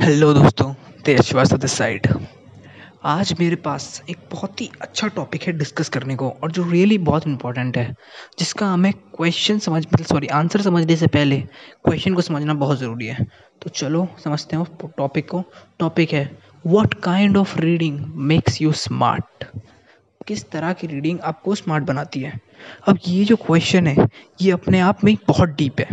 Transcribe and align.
Hello 0.00 0.32
दोस्तों 0.34 0.72
तेज 1.04 1.20
Srivastava 1.20 1.56
this 1.56 1.72
side 1.72 2.06
आज 3.04 3.32
मेरे 3.40 3.56
पास 3.56 4.02
एक 4.10 4.18
बहुत 4.32 4.60
ही 4.60 4.68
अच्छा 4.80 5.08
टॉपिक 5.08 5.42
है 5.42 5.52
डिस्कस 5.52 5.88
करने 5.88 6.16
को 6.16 6.28
और 6.42 6.52
जो 6.52 6.62
रियली 6.70 6.98
बहुत 6.98 7.26
इंपॉर्टेंट 7.26 7.76
है, 7.76 7.94
जिसका 8.38 8.66
हमें 8.66 8.92
क्वेश्चन 8.92 9.58
समझ 9.58 9.84
मतलब 9.86 10.06
सॉरी 10.06 10.26
आंसर 10.26 10.60
समझने 10.60 10.96
से 10.96 11.06
पहले 11.06 11.40
क्वेश्चन 11.84 12.14
को 12.14 12.22
समझना 12.22 12.54
बहुत 12.54 12.78
ज़रूरी 12.78 13.06
है। 13.06 13.24
तो 13.62 13.70
चलो, 13.70 14.06
समझते 14.24 14.56
हैं 14.56 14.90
टॉपिक 14.98 15.28
को। 15.30 15.42
टॉपिक 15.78 16.12
है 16.12 16.30
what 16.66 16.94
kind 16.94 17.36
of 17.36 17.58
reading 17.60 18.00
makes 18.24 18.60
you 18.62 18.72
smart 18.72 19.44
किस 20.26 20.50
तरह 20.50 20.72
की 20.72 20.86
रीडिंग 20.86 21.18
आपको 21.20 21.54
स्मार्ट 21.54 21.84
बनाती 21.84 22.20
है। 22.20 22.40
अब 22.88 22.98
ये 23.08 23.24
जो 23.24 23.36
क्वेश्चन 23.36 23.86
है, 23.86 24.08
ये 24.42 24.50
अपने 24.50 24.80
आप 24.80 25.04
में 25.04 25.16
बहुत 25.28 25.48
डीप 25.48 25.80
है। 25.80 25.86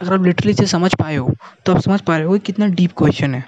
अगर 0.00 0.12
आप 0.14 0.24
लिटरली 0.24 0.52
इसे 0.52 0.66
समझ 0.66 0.94
पाए 0.94 1.16
हो 1.16 1.34
तो 1.66 1.74
आप 1.74 1.80
समझ 1.80 2.00
पा 2.00 2.16
रहे 2.16 2.26
हो 2.26 2.38
कितना 2.38 2.66
डीप 2.68 2.92
क्वेश्चन 2.98 3.34
है। 3.34 3.44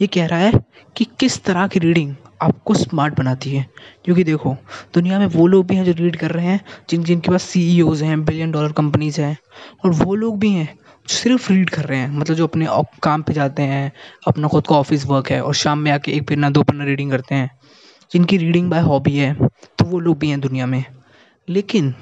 ये 0.00 0.06
कह 0.06 0.26
रहा 0.26 0.38
है 0.38 0.52
कि 0.96 1.06
किस 1.20 1.42
तरह 1.44 1.66
की 1.66 1.80
रीडिंग 1.80 2.14
आपको 2.42 2.74
स्मार्ट 2.74 3.14
बनाती 3.14 3.50
है। 3.50 3.66
क्योंकि 4.04 4.24
देखो, 4.24 4.56
दुनिया 4.94 5.18
में 5.18 5.26
वो 5.26 5.46
लोग 5.46 5.66
भी 5.66 5.76
हैं 5.76 5.84
जो 5.84 5.92
रीड 5.92 6.16
कर 6.16 6.30
रहे 6.30 6.46
हैं, 6.46 6.60
जिन, 6.90 7.04
जिनके 7.04 7.30
पास 7.30 7.42
सी 7.42 7.78
हैं 8.02 8.24
बिलियन 8.24 8.50
डॉलर 8.50 8.72
कंपनीज़ 8.72 9.20
हैं, 9.20 9.36
और 9.84 9.90
वो 9.92 10.14
लोग 10.14 10.38
भी 10.38 10.50
हैं 10.50 10.68
जो 11.08 11.14
सिर्फ़ 11.14 11.52
रीड 11.52 11.70
कर 11.70 11.84
रहे 11.84 11.98
हैं। 11.98 12.10
मतलब 12.10 12.36
जो 12.36 12.46
अपने 12.46 12.66
काम 13.02 13.22
पे 13.22 13.32
जाते 13.32 13.62
हैं, 13.62 13.92
अपना 14.28 14.48
खुद 14.48 14.66
का 14.66 14.76
ऑफ़िस 14.76 15.06
वर्क 15.06 15.30
है, 15.30 15.40
और 15.42 15.54
शाम 15.54 15.78
में 15.78 15.90
आके 15.92 16.12
एक 16.12 16.28
पन्ना 16.28 16.50
दो 16.50 16.62
पन्ना 16.62 16.84
रीडिंग 16.84 17.10
करते 17.10 17.34
हैं। 17.34 17.57
जिनकी 18.10 18.36
रीडिंग 18.36 18.70
बाय 18.70 18.80
हॉबी 18.80 19.16
है 19.16 19.34
तो 19.78 19.84
वो 19.84 19.98
लोग 20.00 20.18
भी 20.18 20.28
हैं 20.28 20.40
दुनिया 20.40 20.66
में। 20.66 20.84
लेकिन 21.48 21.94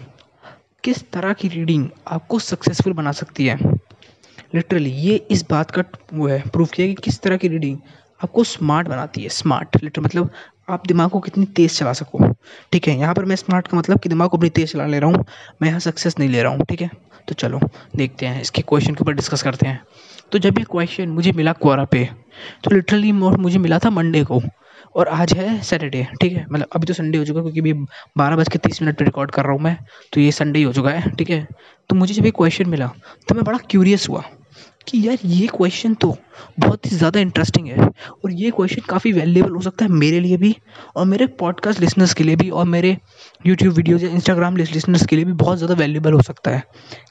किस 0.85 1.11
तरह 1.13 1.33
की 1.33 1.49
रीडिंग 1.49 1.89
आपको 2.09 2.39
सक्सेसफुल 2.41 2.93
बना 2.93 3.13
सकती 3.13 3.47
है? 3.47 3.59
लिटरली 4.55 4.91
ये 4.91 5.15
इस 5.31 5.45
बात 5.51 5.71
का 5.71 5.85
वो 6.15 6.27
है 6.29 6.43
प्रूफ 6.49 6.73
किया 6.73 6.87
कि 6.87 6.95
किस 6.95 7.21
तरह 7.23 7.37
की 7.37 7.49
रीडिंग 7.49 7.79
आपको 8.21 8.45
स्मार्ट 8.45 8.89
बनाती 8.89 9.23
है। 9.23 9.29
स्मार्ट 9.31 9.83
लिटर 9.83 10.01
मतलब 10.01 10.31
आप 10.71 10.87
दिमाग 10.87 11.11
को 11.11 11.21
कितनी 11.21 11.45
तेज़ 11.47 11.73
चला 11.73 11.93
सको। 11.93 12.29
ठीक 12.73 12.89
है, 12.89 12.99
यहाँ 12.99 13.15
पर 13.15 13.25
मैं 13.25 13.37
स्मार्ट 13.37 13.69
का 13.69 13.79
मतलब 13.79 14.01
कि 14.01 14.09
दिमाग 14.09 14.29
को 14.31 14.37
अपनी 14.37 14.49
तेज़ 14.51 14.73
चला 14.73 14.87
ले 14.87 14.99
रहा 14.99 15.11
हूँ, 15.11 15.25
मैं 15.63 15.69
यहाँ 15.69 15.81
सक्सेस 15.81 16.19
नहीं 16.19 16.29
ले 16.29 16.43
रहा 16.43 16.53
हूँ। 16.53 16.65
ठीक 16.65 16.81
है 16.81 16.91
तो 17.29 17.35
चलो, 17.35 17.61
देखते 17.97 18.27
हैं, 18.27 18.41
इसके 18.41 18.63
क्वेश्चन 18.63 18.95
के 18.95 19.03
ऊपर 19.03 19.13
डिस्कस 19.15 19.43
करते 19.43 19.67
हैं। 19.67 19.83
तो 20.33 20.39
जब 20.39 20.59
ये 20.59 20.65
क्वेश्चन 20.71 21.09
मुझे 21.11 21.33
मिला 21.33 21.53
क्वारा 21.55 21.85
पे 21.85 22.05
तो 22.65 22.75
लिटरली 22.75 23.13
मुझे 23.13 23.59
मिला 23.59 23.79
था 23.79 23.91
मंडे 23.91 24.23
को। 24.25 24.41
और 24.97 25.09
आज 25.09 25.33
है 25.35 25.61
सैटरडे 25.63 26.07
ठीक 26.21 26.33
है? 26.33 26.45
मतलब 26.53 26.69
अभी 26.73 26.87
तो 26.87 26.95
संडे 26.95 27.19
हो 27.19 27.25
चुका 27.25 27.41
है 27.41 27.45
क्योंकि 27.45 27.61
अभी 27.61 27.73
बारह 28.17 28.37
बज 28.37 28.49
के 28.49 28.59
तीस 28.59 28.81
मिनट 28.83 28.99
पर 28.99 29.05
रिकॉर्ड 29.05 29.31
कर 29.31 29.43
रहा 29.43 29.53
हूँ 29.53 29.61
मैं 29.61 29.77
तो 30.13 30.21
ये 30.21 30.31
संडे 30.33 30.59
ही 30.59 30.65
हो 30.65 30.73
चुका 30.73 30.91
है, 30.91 31.11
ठीक 31.11 31.31
है? 31.31 31.47
तो 31.91 31.97
मुझे 31.97 32.15
जब 32.15 32.25
ये 32.25 32.31
क्वेश्चन 32.31 32.69
मिला 32.71 32.91
तो 33.29 33.35
मैं 33.35 33.45
बड़ा 33.45 33.59
क्यूरियस 33.71 34.09
हुआ। 34.09 34.23
कि 34.87 35.09
यार 35.09 35.19
ये 35.25 35.47
क्वेश्चन 35.47 35.95
तो 35.95 36.17
बहुत 36.61 36.87
ही 36.87 36.97
ज़्यादा 36.97 37.21
इंटरेस्टिंग 37.21 37.67
है 37.67 37.87
और 38.25 38.33
ये 38.33 38.51
क्वेश्चन 38.51 38.83
काफ़ी 38.89 39.13
वैल्यूएबल 39.13 39.55
हो 39.55 39.61
सकता 39.61 39.85
है 39.85 39.91
मेरे 39.91 40.21
लिए 40.21 40.37
भी 40.37 40.55
और 40.97 41.07
मेरे 41.07 41.27
पॉडकास्ट 41.41 41.81
लिसनर्स 41.81 42.15
के 42.15 42.25
लिए 42.25 42.37
भी 42.37 42.49
और 42.51 42.65
मेरे 42.65 42.97
यूट्यूब 43.47 43.75
वीडियोज़ 43.75 44.05
या 44.05 44.11
इंस्टाग्राम 44.11 44.57
लिसनर्स 44.57 45.07
के 45.07 45.17
लिए 45.17 45.25
भी 45.25 45.33
बहुत 45.33 45.59
ज़्यादा 45.59 45.75
वैल्यूएबल 45.75 46.13
हो 46.13 46.23
सकता 46.23 46.51
है। 46.51 46.63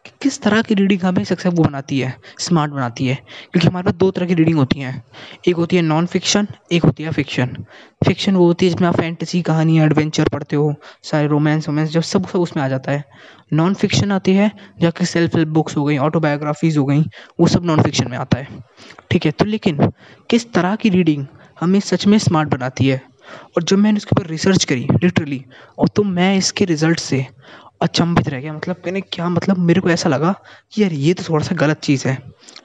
कि 0.06 0.12
किस 0.22 0.42
तरह 0.42 0.62
की 0.62 0.76
रीडिंग 0.76 1.02
हमें 1.02 1.24
सक्सेस 1.24 1.54
वो 1.54 1.64
बनाती 1.64 2.00
है 2.00 2.16
स्मार्ट 2.40 2.72
बनाती 2.72 3.08
है? 3.08 3.16
क्योंकि 3.16 3.68
हमारे 3.68 3.86
पास 3.86 3.94
दो 3.94 4.12
तरह 4.12 4.26
की 4.26 4.34
रीडिंग 4.34 4.58
होती 4.58 4.80
हैं। 4.80 5.04
एक 5.48 5.56
होती 5.56 5.76
है 5.76 5.82
नॉन 5.82 6.06
फिक्शन 6.06 6.48
एक 6.72 6.84
होती 6.84 7.04
है 7.04 7.12
फिक्शन 7.12 7.58
फिक्शन 8.08 8.36
वो 8.36 8.46
होती 8.46 8.66
है 8.66 8.72
जिसमें 8.72 8.88
आप 8.88 8.98
फैंटेसी 8.98 9.42
कहानी 9.42 9.80
एडवेंचर 9.80 10.30
पढ़ते 10.30 10.56
हो, 10.56 10.74
सारे 11.04 11.28
रोमांस 11.28 11.68
वोमेंस 11.70 11.90
जब 11.90 12.02
सब 12.02 12.28
सब 12.28 12.40
उसमें 12.40 12.64
आ 12.64 12.68
जाता 12.68 12.92
है। 12.92 13.04
नॉन 13.54 13.74
फिक्शन 13.74 14.12
आती 14.12 14.34
है 14.34 14.52
जबकि 14.82 15.06
सेल्फ 15.06 15.36
हेल्प 15.36 15.50
बुक्स 15.50 15.78
हो 15.78 15.84
गई 15.86 15.98
ऑटोबायोग्राफीज़ 15.98 16.78
हो 16.80 16.86
गई, 16.86 17.02
वो 17.40 17.48
सब 17.48 17.65
नॉन 17.66 17.82
फिक्शन 17.82 18.10
में 18.12 18.18
आता 18.18 18.38
है। 18.38 18.64
ठीक 19.12 19.26
है 19.26 19.32
तो 19.32 19.46
लेकिन 19.46 19.92
किस 20.30 20.52
तरह 20.54 20.76
की 20.76 20.90
रीडिंग 20.90 21.26
हमें 21.60 21.80
सच 21.80 22.08
में 22.08 22.18
स्मार्ट 22.18 22.50
बनाती 22.50 22.88
है? 22.88 23.02
और 23.58 23.64
जब 23.64 23.78
मैंने 23.78 23.98
उसके 23.98 24.16
ऊपर 24.16 24.30
रिसर्च 24.30 24.64
करी 24.64 24.88
लिटरली 25.04 25.44
और 25.80 25.88
तो 25.88 26.04
मैं 26.04 26.36
इसके 26.38 26.66
रिज़ल्ट 26.66 27.00
से 27.00 27.26
अचंभित 27.82 28.28
रह 28.30 28.40
गया। 28.40 28.54
मतलब 28.54 28.82
मैंने 28.86 29.02
क्या 29.02 29.30
मतलब 29.30 29.58
मेरे 29.58 29.82
को 29.82 29.90
ऐसा 29.90 30.10
लगा 30.10 30.34
कि 30.74 30.82
यार 30.84 30.94
ये 30.94 31.14
तो 31.14 31.24
थोड़ा 31.30 31.46
सा 31.46 31.56
गलत 31.56 31.80
चीज़ 31.80 32.08
है। 32.08 32.18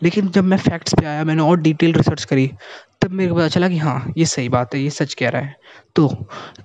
लेकिन 0.02 0.28
जब 0.28 0.44
मैं 0.44 0.56
फैक्ट्स 0.58 0.94
पे 0.94 1.06
आया, 1.06 1.24
मैंने 1.24 1.42
और 1.42 1.60
डिटेल 1.60 1.92
रिसर्च 1.92 2.24
करी, 2.24 2.50
तब 3.00 3.10
मेरे 3.10 3.30
को 3.30 3.36
पता 3.36 3.48
चला 3.48 3.68
कि 3.68 3.78
हाँ 3.78 4.12
ये 4.18 4.24
सही 4.26 4.48
बात 4.48 4.74
है, 4.74 4.80
ये 4.80 4.90
सच 4.90 5.14
कह 5.14 5.28
रहा 5.28 5.42
है। 5.42 5.54
तो 5.96 6.08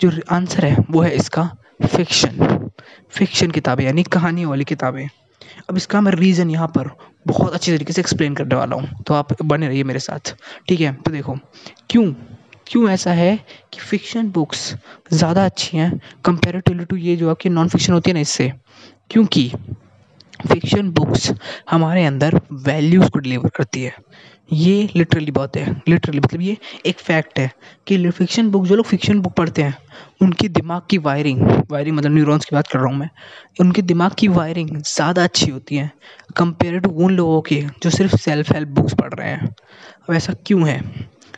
जो 0.01 0.11
आंसर 0.31 0.65
है, 0.65 0.77
वो 0.91 1.01
है 1.01 1.15
इसका 1.15 1.49
फिक्शन 1.85 2.69
फिक्शन 3.09 3.51
किताबें, 3.51 3.83
यानी 3.85 4.03
कहानी 4.03 4.45
वाली 4.45 4.63
किताबें। 4.63 5.07
अब 5.69 5.77
इसका 5.77 6.01
मैं 6.01 6.11
रीज़न 6.11 6.49
यहाँ 6.49 6.67
पर 6.67 6.89
बहुत 7.27 7.53
अच्छी 7.53 7.71
तरीके 7.71 7.93
से 7.93 8.01
एक्सप्लेन 8.01 8.35
करने 8.35 8.55
वाला 8.55 8.75
हूँ। 8.75 9.03
तो 9.07 9.13
आप 9.13 9.41
बने 9.41 9.67
रहिए 9.67 9.83
मेरे 9.83 9.99
साथ। 9.99 10.35
ठीक 10.69 10.81
है? 10.81 10.93
तो 10.93 11.11
देखो, 11.11 11.37
क्यों? 11.89 12.13
क्यों 12.67 12.89
ऐसा 12.89 13.11
है 13.11 13.35
कि 13.73 13.79
फ़िक्शन 13.79 14.29
बुक्स 14.31 14.75
ज़्यादा 15.13 15.45
अच्छी 15.45 15.77
हैं 15.77 15.91
कंपेरेटिवली 16.25 16.85
टू 16.85 16.95
ये 16.95 17.15
जो 17.15 17.29
आपकी 17.29 17.49
नॉन 17.49 17.67
फिक्शन 17.67 17.93
होती 17.93 18.09
है 18.09 18.13
ना 18.13 18.19
इससे? 18.19 18.51
क्योंकि 19.09 19.51
फ़िक्शन 20.45 20.89
बुक्स 20.91 21.31
हमारे 21.71 22.05
अंदर 22.05 22.39
वैल्यूज़ 22.65 23.09
को 23.09 23.19
डिलीवर 23.19 23.49
करती 23.55 23.83
है। 23.83 23.93
ये 24.53 24.89
लिटरली 24.95 25.31
बात 25.31 25.57
है। 25.57 25.81
लिटरली 25.89 26.19
मतलब 26.19 26.41
ये 26.41 26.57
एक 26.85 26.99
फैक्ट 26.99 27.39
है 27.39 27.51
कि 27.87 28.09
फिक्शन 28.11 28.49
बुक 28.51 28.65
जो 28.65 28.75
लोग 28.75 28.85
फिक्शन 28.85 29.19
बुक 29.21 29.33
पढ़ते 29.33 29.61
हैं, 29.61 29.77
उनकी 30.21 30.49
दिमाग 30.49 30.81
की 30.89 30.97
वायरिंग 30.97 31.41
वायरिंग 31.71 31.97
मतलब 31.97 32.11
न्यूरॉन्स 32.11 32.45
की 32.45 32.55
बात 32.55 32.67
कर 32.67 32.79
रहा 32.79 32.87
हूँ 32.87 32.97
मैं, 32.97 33.09
उनके 33.61 33.81
दिमाग 33.81 34.11
की 34.19 34.27
वायरिंग 34.27 34.69
ज़्यादा 34.77 35.23
अच्छी 35.23 35.51
होती 35.51 35.75
है 35.75 35.91
कंपेयर 36.37 36.79
टू 36.79 36.89
उन 37.05 37.15
लोगों 37.15 37.41
की 37.41 37.61
जो 37.83 37.89
सिर्फ़ 37.89 38.15
सेल्फ 38.17 38.51
हेल्प 38.51 38.69
बुक्स 38.69 38.93
पढ़ 38.93 39.13
रहे 39.13 39.29
हैं। 39.29 39.47
अब 40.09 40.13
ऐसा 40.15 40.33
क्यों 40.45 40.67
है? 40.67 40.79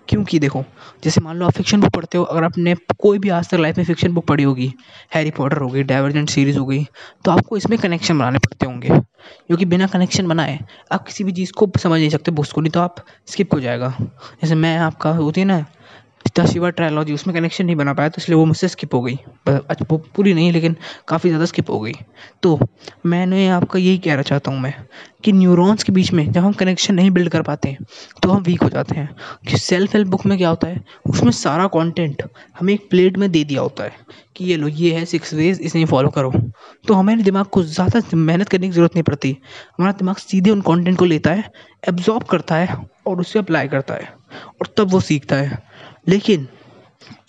क्योंकि 0.10 0.40
देखो? 0.40 0.64
जैसे 1.04 1.22
मान 1.22 1.36
लो 1.38 1.46
आप 1.46 1.52
फिक्शन 1.54 1.82
बुक 1.82 1.92
पढ़ते 1.92 2.18
हो, 2.18 2.24
अगर 2.24 2.44
आपने 2.44 2.76
कोई 3.00 3.20
भी 3.20 3.30
आज 3.30 3.50
तक 3.50 3.58
लाइफ 3.58 3.78
में 3.78 3.86
फिक्शन 3.86 4.14
बुक 4.14 4.26
पढ़ी 4.28 4.44
होगी 4.44 4.72
हैरी 5.16 5.32
पॉटर 5.32 5.58
होगी 5.58 5.84
डाइवर्जेंट 5.84 6.30
सीरीज़ 6.30 6.58
हो 6.60 6.66
गई 6.66 6.84
तो 7.26 7.32
आपको 7.32 7.58
इसमें 7.58 7.78
कनेक्शन 7.80 8.20
बनाने 8.20 8.40
पड़ते 8.40 8.66
होंगे। 8.66 8.90
क्योंकि 8.90 9.66
बिना 9.66 9.88
कनेक्शन 9.88 10.28
बनाए 10.28 10.60
आप 10.92 11.06
किसी 11.06 11.24
भी 11.24 11.32
चीज़ 11.32 11.52
को 11.52 11.70
समझ 11.78 12.00
नहीं 12.00 12.10
सकते 12.10 12.32
बुक्स 12.32 12.52
को 12.52 12.62
नहीं 12.62 12.72
तो 12.72 12.80
आप 12.80 12.96
स्किप 13.28 13.54
हो 13.54 13.60
जाएगा। 13.60 13.94
जैसे 14.02 14.56
मैं 14.56 14.78
आपका 14.78 15.10
होती 15.12 15.42
है 15.42 15.48
ना 15.48 15.66
पिता 16.28 16.46
शिवा 16.46 16.70
ट्रायलॉजी 16.70 17.14
उसमें 17.14 17.36
कनेक्शन 17.36 17.66
नहीं 17.66 17.76
बना 17.76 17.94
पाया 17.94 18.10
तो 18.10 18.16
इसलिए 18.20 18.38
वो 18.38 18.46
मुझसे 18.46 18.68
स्किप 18.68 18.94
हो 18.94 19.02
गई। 19.02 19.16
अच्छा 19.48 19.86
वो 19.90 19.98
पूरी 20.16 20.34
नहीं, 20.34 20.52
लेकिन 20.52 20.76
काफ़ी 21.08 21.30
ज़्यादा 21.30 21.46
स्किप 21.46 21.70
हो 21.70 21.80
गई। 21.80 21.94
तो 22.44 22.60
मैंने 23.06 23.48
आपका 23.50 23.80
यही 23.80 23.98
कहना 24.00 24.22
चाहता 24.22 24.52
हूँ 24.52 24.60
मैं 24.60 24.74
कि 25.24 25.32
न्यूरॉन्स 25.34 25.84
के 25.84 25.92
बीच 25.92 26.12
में 26.14 26.32
जब 26.32 26.42
हम 26.42 26.54
कनेक्शन 26.54 26.96
नहीं 26.96 27.12
बिल्ड 27.12 27.30
कर 27.30 27.42
पाते 27.42 27.70
हैं 27.70 27.86
तो 28.24 28.32
हम 28.32 28.42
वीक 28.44 28.64
हो 28.64 28.70
जाते 28.70 28.96
हैं। 28.96 29.16
कि 29.48 29.58
सेल्फ 29.58 29.94
हेल्प 29.96 30.08
बुक 30.08 30.26
में 30.26 30.38
क्या 30.38 30.50
होता 30.50 30.68
है, 30.68 30.84
उसमें 31.06 31.32
सारा 31.34 31.68
कॉन्टेंट 31.70 32.24
हमें 32.60 32.74
एक 32.74 32.90
प्लेट 32.90 33.18
में 33.18 33.30
दे 33.32 33.44
दिया 33.44 33.62
होता 33.62 33.84
है 33.84 33.92
कि 34.36 34.46
ये 34.46 34.56
लो, 34.58 34.68
ये 34.68 34.94
है 34.94 35.06
सिक्स 35.06 35.34
वेज 35.34 35.62
इसे 35.62 35.86
फॉलो 35.86 36.10
करो। 36.10 36.34
तो 36.88 36.94
हमारे 36.94 37.24
दिमाग 37.24 37.46
को 37.48 37.64
ज़्यादा 37.66 38.02
मेहनत 38.16 38.50
करने 38.50 38.68
की 38.68 38.74
ज़रूरत 38.74 38.96
नहीं 38.96 39.04
पड़ती। 39.04 39.38
हमारा 39.78 39.92
दिमाग 39.94 40.16
सीधे 40.18 40.52
उन 40.52 40.62
कॉन्टेंट 40.62 40.98
को 41.00 41.06
लेता 41.06 41.32
है 41.32 41.52
एब्जॉर्ब 41.84 42.24
करता 42.26 42.56
है 42.56 42.78
और 43.08 43.20
उसे 43.22 43.40
अप्लाई 43.40 43.68
करता 43.68 43.94
है, 43.94 44.10
और 44.62 44.74
तब 44.78 44.92
वो 44.92 45.00
सीखता 45.02 45.36
है। 45.36 45.66
लेकिन 46.08 46.48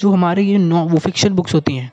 जो 0.00 0.10
हमारे 0.10 0.42
ये 0.42 0.58
नॉ, 0.58 0.84
वो 0.84 0.98
फिक्शन 0.98 1.34
बुक्स 1.34 1.54
होती 1.54 1.76
हैं, 1.76 1.90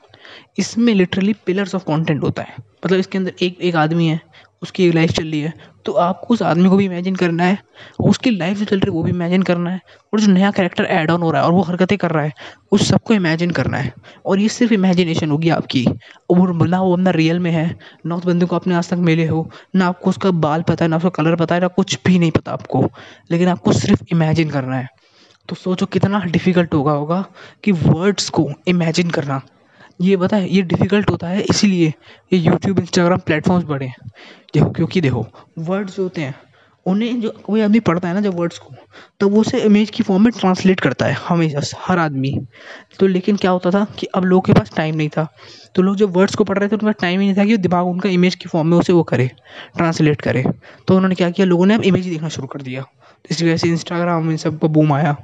इसमें 0.58 0.94
लिटरली 0.94 1.32
पिलर्स 1.46 1.74
ऑफ़ 1.74 1.84
कंटेंट 1.84 2.22
होता 2.22 2.42
है। 2.42 2.54
मतलब 2.84 2.98
इसके 2.98 3.18
अंदर 3.18 3.32
एक 3.42 3.60
एक 3.60 3.76
आदमी 3.76 4.06
है, 4.08 4.20
उसकी 4.62 4.86
एक 4.86 4.94
लाइफ 4.94 5.10
चल 5.10 5.24
रही 5.24 5.40
है 5.40 5.52
तो 5.86 5.92
आपको 5.94 6.34
उस 6.34 6.40
आदमी 6.42 6.68
को 6.68 6.76
भी 6.76 6.84
इमेजिन 6.84 7.16
करना 7.16 7.44
है, 7.44 7.58
उसकी 8.02 8.30
लाइफ 8.30 8.58
जो 8.58 8.64
चल 8.64 8.76
रही 8.76 8.90
है, 8.90 8.92
वो 8.92 9.02
भी 9.02 9.10
इमेजिन 9.10 9.42
करना 9.42 9.70
है, 9.70 9.80
और 10.12 10.20
जो 10.20 10.32
नया 10.32 10.50
कैरेक्टर 10.50 10.84
ऐड 10.84 11.10
ऑन 11.10 11.22
हो 11.22 11.30
रहा 11.30 11.40
है, 11.40 11.46
और 11.46 11.52
वो 11.54 11.62
हरकतें 11.62 11.96
कर 11.98 12.10
रहा 12.10 12.24
है, 12.24 12.32
उस 12.72 12.88
सबको 12.88 13.14
इमेजिन 13.14 13.50
करना 13.50 13.78
है। 13.78 13.92
और 14.26 14.40
ये 14.40 14.48
सिर्फ़ 14.48 14.72
इमेजिनेशन 14.74 15.30
होगी 15.30 15.48
आपकी। 15.50 15.84
और 16.30 16.66
ना 16.66 16.80
वो 16.82 16.92
अपना 16.92 17.10
रियल 17.10 17.38
में 17.38 17.50
है, 17.50 17.68
ना 18.06 18.14
उस 18.14 18.24
बंदे 18.24 18.46
को 18.46 18.56
अपने 18.56 18.74
आज 18.74 18.88
तक 18.90 18.96
मिले 19.00 19.26
हो, 19.26 19.48
ना 19.76 19.86
आपको 19.86 20.10
उसका 20.10 20.30
बाल 20.40 20.62
पता 20.62 20.84
है, 20.84 20.88
ना 20.88 20.96
उसका 20.96 21.08
कलर 21.12 21.36
पता 21.36 21.54
है, 21.54 21.60
ना 21.60 21.68
कुछ 21.68 21.98
भी 22.06 22.18
नहीं 22.18 22.30
पता 22.30 22.52
आपको, 22.52 22.84
लेकिन 23.30 23.48
आपको 23.48 23.72
सिर्फ़ 23.72 24.02
इमेजिन 24.12 24.50
करना 24.50 24.76
है। 24.76 24.88
तो 25.48 25.56
सोचो 25.56 25.86
कितना 25.86 26.22
डिफ़िकल्ट 26.26 26.74
होगा 26.74 26.92
होगा 26.92 27.24
कि 27.64 27.72
वर्ड्स 27.72 28.28
को 28.28 28.48
इमेजिन 28.68 29.10
करना। 29.10 29.40
ये 30.00 30.16
पता 30.16 30.36
है, 30.36 30.48
ये 30.48 30.62
डिफ़िकल्ट 30.62 31.10
होता 31.10 31.28
है, 31.28 31.42
इसीलिए 31.42 31.92
ये 32.32 32.38
यूट्यूब 32.38 32.78
इंस्टाग्राम 32.78 33.18
प्लेटफॉर्म्स 33.18 33.64
बढ़े 33.66 33.86
देखो, 34.54 34.70
क्योंकि 34.70 35.00
देखो 35.00 35.26
वर्ड्स 35.58 35.98
होते 35.98 36.20
हैं, 36.20 36.34
उन्हें 36.86 37.20
जो 37.20 37.30
कोई 37.44 37.60
आदमी 37.60 37.80
पढ़ता 37.80 38.08
है 38.08 38.14
ना 38.14 38.20
जब 38.20 38.34
वर्ड्स 38.34 38.58
को 38.58 38.74
तो 39.20 39.28
वो 39.28 39.40
उसे 39.40 39.60
इमेज 39.60 39.90
की 39.90 40.02
फॉर्म 40.02 40.22
में 40.24 40.32
ट्रांसलेट 40.32 40.80
करता 40.80 41.06
है 41.06 41.16
हमेशा, 41.20 41.60
हर 41.78 41.98
आदमी। 41.98 42.32
तो 43.00 43.06
लेकिन 43.06 43.36
क्या 43.36 43.50
होता 43.50 43.70
था 43.70 43.84
कि 43.98 44.06
अब 44.06 44.24
लोगों 44.24 44.40
के 44.42 44.52
पास 44.52 44.70
टाइम 44.76 44.96
नहीं 44.96 45.08
था। 45.08 45.26
तो 45.74 45.82
लोग 45.82 45.96
जब 45.96 46.16
वर्ड्स 46.16 46.34
को 46.34 46.44
पढ़ 46.44 46.58
रहे 46.58 46.68
थे, 46.68 46.74
उनके 46.74 46.86
पास 46.86 46.94
टाइम 47.00 47.20
ही 47.20 47.26
नहीं 47.26 47.36
था 47.36 47.44
कि 47.44 47.56
दिमाग 47.58 47.86
उनका 47.86 48.08
इमेज 48.08 48.34
की 48.34 48.48
फॉर्म 48.48 48.68
में 48.68 48.76
उसे 48.78 48.92
वो 48.92 49.02
करे 49.02 49.30
ट्रांसलेट 49.76 50.20
करे। 50.20 50.44
तो 50.88 50.96
उन्होंने 50.96 51.14
क्या 51.14 51.30
किया? 51.30 51.46
लोगों 51.46 51.66
ने 51.66 51.74
अब 51.74 51.82
इमेज 51.82 52.06
देखना 52.06 52.28
शुरू 52.28 52.46
कर 52.46 52.62
दिया। 52.62 52.84
इस 53.30 53.42
वजह 53.42 53.56
से 53.56 53.68
इंस्टाग्राम 53.68 54.30
इन 54.30 54.36
सब 54.36 54.58
का 54.58 54.68
बूम 54.68 54.92
आया। 54.92 55.16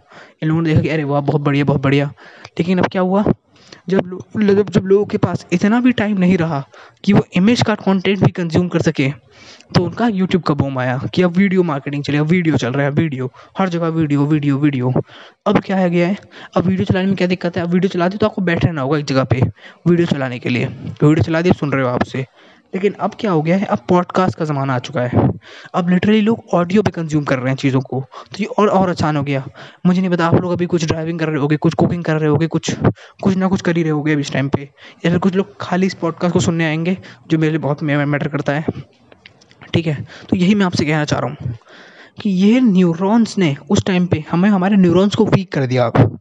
इन 0.43 0.49
लोगों 0.49 0.63
ने 0.63 0.69
देखा 0.69 0.83
कि 0.83 0.89
अरे 0.89 1.05
वाह, 1.05 1.21
बहुत 1.21 1.41
बढ़िया 1.41 1.65
बहुत 1.65 1.83
बढ़िया। 1.83 2.13
लेकिन 2.59 2.79
अब 2.79 2.87
क्या 2.87 3.03
हुआ? 3.03 3.25
जब 3.89 4.07
लोग 4.07 4.43
जब 4.47 4.69
जब 4.71 4.85
लोगों 4.87 5.05
के 5.07 5.19
पास 5.19 5.47
इतना 5.53 5.79
भी 5.81 5.93
टाइम 5.93 6.19
नहीं 6.19 6.37
रहा 6.39 6.63
कि 7.05 7.13
वो 7.13 7.25
इमेज 7.37 7.63
का 7.67 7.75
कंटेंट 7.77 8.19
भी 8.19 8.31
कंज्यूम 8.33 8.69
कर 8.69 8.83
सके 8.83 9.09
तो 9.75 9.83
उनका 9.85 10.07
यूट्यूब 10.09 10.43
का 10.43 10.55
बूम 10.55 10.79
आया 10.79 10.99
कि 11.15 11.23
अब 11.23 11.37
वीडियो 11.37 11.63
मार्केटिंग 11.63 12.03
चले, 12.05 12.19
अब 12.19 12.27
वीडियो 12.27 12.57
चल 12.57 12.73
रहा 12.73 12.87
है 12.87 12.91
वीडियो 12.93 13.31
हर 13.59 13.69
जगह 13.69 13.89
वीडियो 13.89 14.27
वीडियो 14.27 14.59
वीडियो 14.59 14.93
अब 15.47 15.59
क्या 15.61 15.77
है, 15.77 15.89
गया 15.91 16.09
है? 16.09 16.17
अब 16.57 16.67
वीडियो 16.67 16.85
चलाने 16.85 17.07
में 17.07 17.17
क्या 17.17 17.27
दिक्कत 17.27 17.57
है? 17.57 17.63
अब 17.63 17.73
वीडियो 17.73 17.89
चला 17.89 18.09
दी 18.09 18.17
तो 18.17 18.27
आपको 18.27 18.43
बैठ 18.43 18.65
रहना 18.65 18.83
होगा 18.83 18.99
एक 18.99 19.05
जगह 19.05 19.25
पे 19.25 19.41
वीडियो 19.89 20.07
चलाने 20.07 20.39
के 20.39 20.49
लिए। 20.49 20.67
वीडियो 20.67 21.23
चला 21.23 21.41
दी 21.43 21.53
सुन 21.53 21.73
रहे 21.73 21.85
हो 21.85 21.91
आपसे 21.91 22.25
लेकिन 22.75 22.93
अब 22.93 23.11
क्या 23.21 23.31
हो 23.31 23.43
गया 23.43 23.57
है? 23.57 23.65
अब 23.65 23.79
पॉडकास्ट 23.89 24.39
का 24.39 24.45
ज़माना 24.45 24.75
आ 24.75 24.79
चुका 24.79 25.01
है। 25.01 25.29
अब 25.75 25.89
लिटरली 25.89 26.21
लोग 26.21 26.45
ऑडियो 26.55 26.83
पे 26.83 26.91
कंज्यूम 26.91 27.25
कर 27.25 27.39
रहे 27.39 27.49
हैं 27.49 27.57
चीज़ों 27.57 27.81
को। 27.81 28.01
तो 28.01 28.37
ये 28.41 28.45
और 28.45 28.69
और 28.69 28.91
आसान 28.91 29.17
हो 29.17 29.23
गया। 29.23 29.47
मुझे 29.87 30.01
नहीं 30.01 30.11
पता 30.11 30.27
आप 30.27 30.35
लोग 30.35 30.53
अभी 30.53 30.67
कुछ 30.67 30.85
ड्राइविंग 30.85 31.19
कर 31.19 31.29
रहे 31.29 31.37
होगे, 31.37 31.57
कुछ 31.57 31.75
कुकिंग 31.75 32.05
कर 32.05 32.17
रहे 32.17 32.31
होगे, 32.31 32.47
कुछ 32.47 32.77
कुछ 33.23 33.37
ना 33.37 33.49
कुछ 33.49 33.61
कर 33.61 33.77
ही 33.77 33.83
रहे 33.83 33.93
होगे 33.93 34.13
अभी 34.13 34.21
इस 34.21 34.33
टाइम 34.33 34.49
पे। 34.49 34.63
या 35.07 35.11
फिर 35.11 35.19
कुछ 35.19 35.35
लोग 35.35 35.57
खाली 35.61 35.87
इस 35.87 35.95
पॉडकास्ट 35.95 36.33
को 36.33 36.41
सुनने 36.41 36.67
आएँगे, 36.67 36.99
जो 37.31 37.39
मेरे 37.39 37.51
लिए 37.51 37.59
बहुत 37.59 37.83
मैटर 37.83 38.29
करता 38.29 38.53
है। 38.53 38.65
ठीक 39.75 39.87
है? 39.87 40.07
तो 40.29 40.37
यही 40.37 40.55
मैं 40.55 40.67
आपसे 40.67 40.85
कहना 40.85 41.05
चाह 41.05 41.19
रहा 41.19 41.31
हूँ 41.31 41.55
कि 42.21 42.31
ये 42.31 42.61
न्यूरॉन्स 42.61 43.39
ने 43.39 43.57
उस 43.71 43.85
टाइम 43.85 44.07
पे 44.07 44.25
हमें, 44.31 44.49
हमारे 44.51 44.77
न्यूरॉन्स 44.77 45.15
को 45.15 45.27
वीक 45.27 45.53
कर 45.53 45.67
दिया। 45.67 45.87
अब 45.87 46.19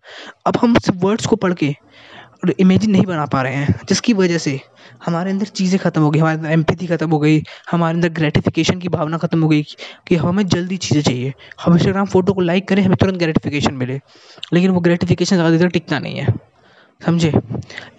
अब 0.47 0.57
हम 0.62 0.75
वर्ड्स 0.95 1.25
को 1.25 1.36
पढ़ 1.36 1.54
के 1.54 1.75
इमेजिन 2.59 2.91
नहीं 2.91 3.05
बना 3.05 3.25
पा 3.25 3.41
रहे 3.41 3.55
हैं। 3.55 3.79
जिसकी 3.89 4.13
वजह 4.13 4.38
से 4.38 4.59
हमारे 5.05 5.31
अंदर 5.31 5.45
चीज़ें 5.45 5.79
ख़त्म 5.79 6.01
हो 6.01 6.09
गई, 6.11 6.19
हमारे 6.19 6.38
अंदर 6.38 6.51
एम्पैथी 6.51 6.88
ख़त्म 6.88 7.09
हो 7.09 7.19
गई, 7.19 7.41
हमारे 7.71 7.95
अंदर 7.95 8.09
ग्रेटिफिकेशन 8.09 8.79
की 8.79 8.89
भावना 8.89 9.17
ख़त्म 9.17 9.41
हो 9.43 9.49
गई 9.49 9.61
कि 10.07 10.15
हमें 10.15 10.45
जल्दी 10.47 10.77
चीज़ें 10.77 11.01
चाहिए। 11.01 11.33
हम 11.63 11.73
इंस्टाग्राम 11.73 12.05
फ़ोटो 12.05 12.33
को 12.33 12.41
लाइक 12.41 12.67
करें, 12.67 12.83
हमें 12.83 12.97
तुरंत 12.97 13.17
ग्रेटिफिकेशन 13.17 13.73
मिले। 13.73 13.99
लेकिन 14.53 14.71
वो 14.71 14.79
ग्रेटिफिकेशन 14.79 15.35
ज़्यादा 15.35 15.57
देर 15.57 15.69
टिकता 15.69 15.99
नहीं 15.99 16.15
है। 16.15 16.33
समझे? 17.01 17.31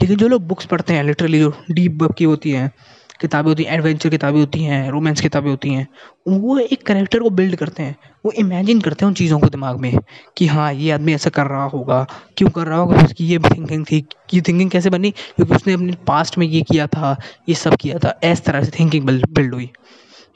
लेकिन 0.03 0.17
जो 0.17 0.29
लोग 0.29 0.47
बुक्स 0.49 0.67
पढ़ते 0.67 0.95
हैं 0.95 1.05
लिटरली 1.05 1.39
जो 1.39 1.53
डीप 1.71 2.03
की 2.19 2.25
होती 2.25 2.51
हैं 2.51 2.71
किताबें 3.23 3.49
होती 3.49 3.63
हैं 3.63 3.73
एडवेंचर 3.73 4.11
किताबें 4.11 4.39
होती 4.41 4.63
हैं 4.63 4.91
रोमांस 4.91 5.21
किताबें 5.21 5.51
होती 5.51 5.71
हैं, 5.71 5.87
वो 6.29 6.59
एक 6.59 6.87
करेक्टर 6.87 7.21
को 7.21 7.31
बिल्ड 7.31 7.57
करते 7.57 7.83
हैं, 7.83 7.97
वो 8.25 8.33
इमेजिन 8.33 8.81
करते 8.81 9.05
हैं 9.05 9.09
उन 9.09 9.15
चीज़ों 9.15 9.39
को 9.41 9.49
दिमाग 9.49 9.81
में 9.81 9.99
कि 10.37 10.47
हाँ 10.47 10.73
ये 10.73 10.91
आदमी 10.91 11.15
ऐसा 11.15 11.31
कर 11.31 11.47
रहा 11.47 11.65
होगा, 11.65 12.07
क्यों 12.37 12.51
कर 12.51 12.67
रहा 12.67 12.79
होगा, 12.79 13.03
उसकी 13.05 13.27
ये 13.27 13.39
थिंकिंग 13.41 13.85
थी, 13.85 14.05
ये 14.35 14.41
थिंकिंग 14.41 14.71
कैसे 14.71 14.91
बनी, 14.91 15.11
क्योंकि 15.11 15.55
उसने 15.55 15.75
अपने 15.75 15.97
पास्ट 16.07 16.39
में 16.39 16.47
ये 16.47 16.63
किया 16.63 16.87
था, 16.87 17.17
ये 17.49 17.55
सब 17.55 17.77
किया 17.77 17.99
था 17.99 18.19
इस 18.25 18.45
तरह 18.45 18.65
से 18.65 18.71
थिंकिंग 18.79 19.05
बिल्ड 19.05 19.55
हुई। 19.55 19.71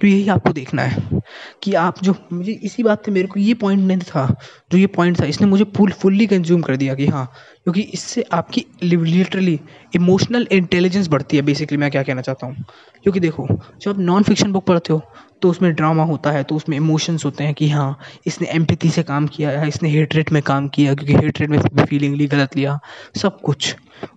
तो 0.01 0.07
यही 0.07 0.29
आपको 0.29 0.53
देखना 0.53 0.83
है 0.83 1.21
कि 1.63 1.73
आप 1.75 2.03
जो, 2.03 2.15
मुझे 2.33 2.53
इसी 2.55 2.83
बात 2.83 3.05
से 3.07 3.11
मेरे 3.13 3.29
को 3.29 3.41
ये 3.41 3.55
पॉइंट 3.55 3.83
नहीं 3.83 3.99
था, 4.01 4.27
जो 4.73 4.79
ये 4.79 4.87
पॉइंट 4.89 5.21
था, 5.21 5.25
इसने 5.27 5.47
मुझे 5.47 5.65
फुल 5.77 5.93
फुल्ली 5.93 6.27
कंज्यूम 6.27 6.63
कर 6.63 6.77
दिया 6.77 6.95
कि 6.95 7.07
हाँ 7.07 7.27
क्योंकि 7.65 7.81
इससे 7.95 8.25
आपकी 8.33 8.65
लिटरली 8.83 9.59
इमोशनल 9.97 10.47
इंटेलिजेंस 10.53 11.09
बढ़ती 11.09 11.37
है 11.37 11.43
बेसिकली 11.43 11.79
मैं 11.79 11.91
क्या 11.91 12.03
कहना 12.03 12.21
चाहता 12.23 12.47
हूँ। 12.47 12.65
क्योंकि 13.05 13.21
देखो, 13.21 13.47
जब 13.47 13.91
आप 13.91 13.99
नॉन 13.99 14.23
फिक्शन 14.23 14.53
बुक 14.53 14.65
पढ़ते 14.67 14.93
हो 14.93 15.03
तो 15.43 15.51
उसमें 15.51 15.73
ड्रामा 15.75 16.05
होता 16.05 16.31
है 16.31 16.43
तो 16.43 16.55
उसमें 16.57 16.77
इमोशंस 16.77 17.25
होते 17.25 17.45
हैं 17.45 17.55
कि 17.55 17.69
हाँ 17.69 17.99
इसने 18.27 18.49
एम्पैथी 18.49 18.91
से 18.91 19.03
काम 19.03 19.27
किया 19.29 19.51
है 19.51 19.69
इसने 19.69 19.89
हेटरेट 19.89 20.33
में 20.33 20.43
काम 20.43 20.69
किया, 20.69 20.95
क्योंकि 20.95 21.15
हेटरेट 21.17 21.51
में 21.51 21.85
फीलिंग 21.85 22.15
ली, 22.17 22.27
गलत 22.27 22.57
लिया, 22.57 22.79
सब 23.17 23.41
कुछ। 23.41 23.75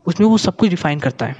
उसमें 0.07 0.27
वो 0.27 0.37
सब 0.37 0.55
कुछ 0.55 0.69
डिफाइन 0.69 0.99
करता 0.99 1.25
है, 1.25 1.35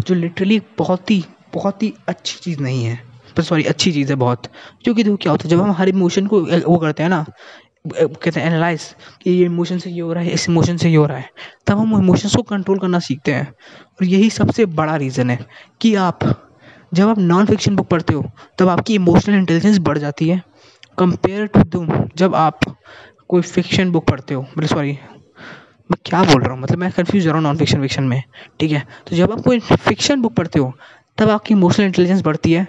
जो 0.00 0.14
लिटरली 0.14 0.60
बहुत 0.78 1.10
ही 1.10 1.24
बहुत 1.54 1.82
ही 1.82 1.92
अच्छी 2.08 2.38
चीज़ 2.40 2.60
नहीं 2.60 2.84
है। 2.84 3.00
पर 3.32 3.42
सॉरी 3.42 3.64
अच्छी 3.64 3.92
चीज़ 3.92 4.10
है 4.10 4.16
बहुत। 4.16 4.46
क्योंकि 4.84 5.02
देखो 5.02 5.16
क्या 5.16 5.32
होता 5.32 5.44
है, 5.44 5.50
जब 5.50 5.60
हम 5.60 5.72
हर 5.72 5.88
इमोशन 5.88 6.26
को 6.26 6.40
वो 6.40 6.76
करते 6.78 7.02
हैं 7.02 7.10
ना 7.10 7.24
कहते 7.86 8.40
हैं 8.40 8.46
एनालाइज 8.46 8.82
कि 9.22 9.30
ये 9.30 9.44
इमोशन 9.44 9.78
से 9.78 9.90
ये 9.90 10.00
हो 10.00 10.12
रहा 10.12 10.22
है, 10.24 10.30
इस 10.30 10.48
इमोशन 10.48 10.76
से 10.76 10.88
ये 10.90 10.96
हो 10.96 11.06
रहा 11.06 11.18
है, 11.18 11.30
तब 11.66 11.78
हम 11.78 11.94
इमोशंस 11.94 12.36
को 12.36 12.42
कंट्रोल 12.44 12.78
करना 12.78 12.98
सीखते 12.98 13.32
हैं। 13.32 13.46
और 13.46 14.04
यही 14.04 14.28
सबसे 14.30 14.66
बड़ा 14.68 14.96
रीज़न 14.96 15.30
है 15.30 15.38
कि 15.80 15.94
आप, 15.96 16.18
जब 16.94 17.08
आप 17.08 17.18
नॉन 17.18 17.46
फिक्शन 17.46 17.76
बुक 17.76 17.88
पढ़ते 17.88 18.14
हो, 18.14 18.24
तब 18.58 18.68
आपकी 18.68 18.94
इमोशनल 18.94 19.34
इंटेलिजेंस 19.34 19.78
बढ़ 19.78 19.98
जाती 19.98 20.28
है। 20.28 20.42
कंपेयर 20.98 21.46
टू 21.46 21.62
द 21.76 22.08
जब 22.16 22.34
आप 22.34 22.58
कोई 23.28 23.42
फिक्शन 23.42 23.90
बुक 23.90 24.06
पढ़ते 24.06 24.34
हो 24.34 24.42
मतलब 24.42 24.68
सॉरी 24.68 24.92
मैं 25.90 25.96
क्या 26.04 26.22
बोल 26.24 26.42
रहा 26.42 26.52
हूँ 26.52 26.60
मतलब 26.62 26.78
मैं 26.78 26.90
कन्फ्यूज़ 26.92 27.26
हो 27.26 27.32
रहा 27.32 27.38
हूँ 27.38 27.44
नॉन 27.44 27.56
फिक्शन 27.56 27.80
फिक्शन 27.80 28.04
में, 28.04 28.22
ठीक 28.60 28.72
है? 28.72 28.86
तो 29.08 29.16
जब 29.16 29.32
आप 29.32 29.40
कोई 29.40 29.58
फिक्शन 29.60 30.20
बुक 30.22 30.34
पढ़ते 30.34 30.58
हो, 30.58 30.72
तब 31.18 31.30
आपकी 31.30 31.54
इमोशनल 31.54 31.86
इंटेलिजेंस 31.86 32.22
बढ़ती 32.22 32.52
है। 32.52 32.66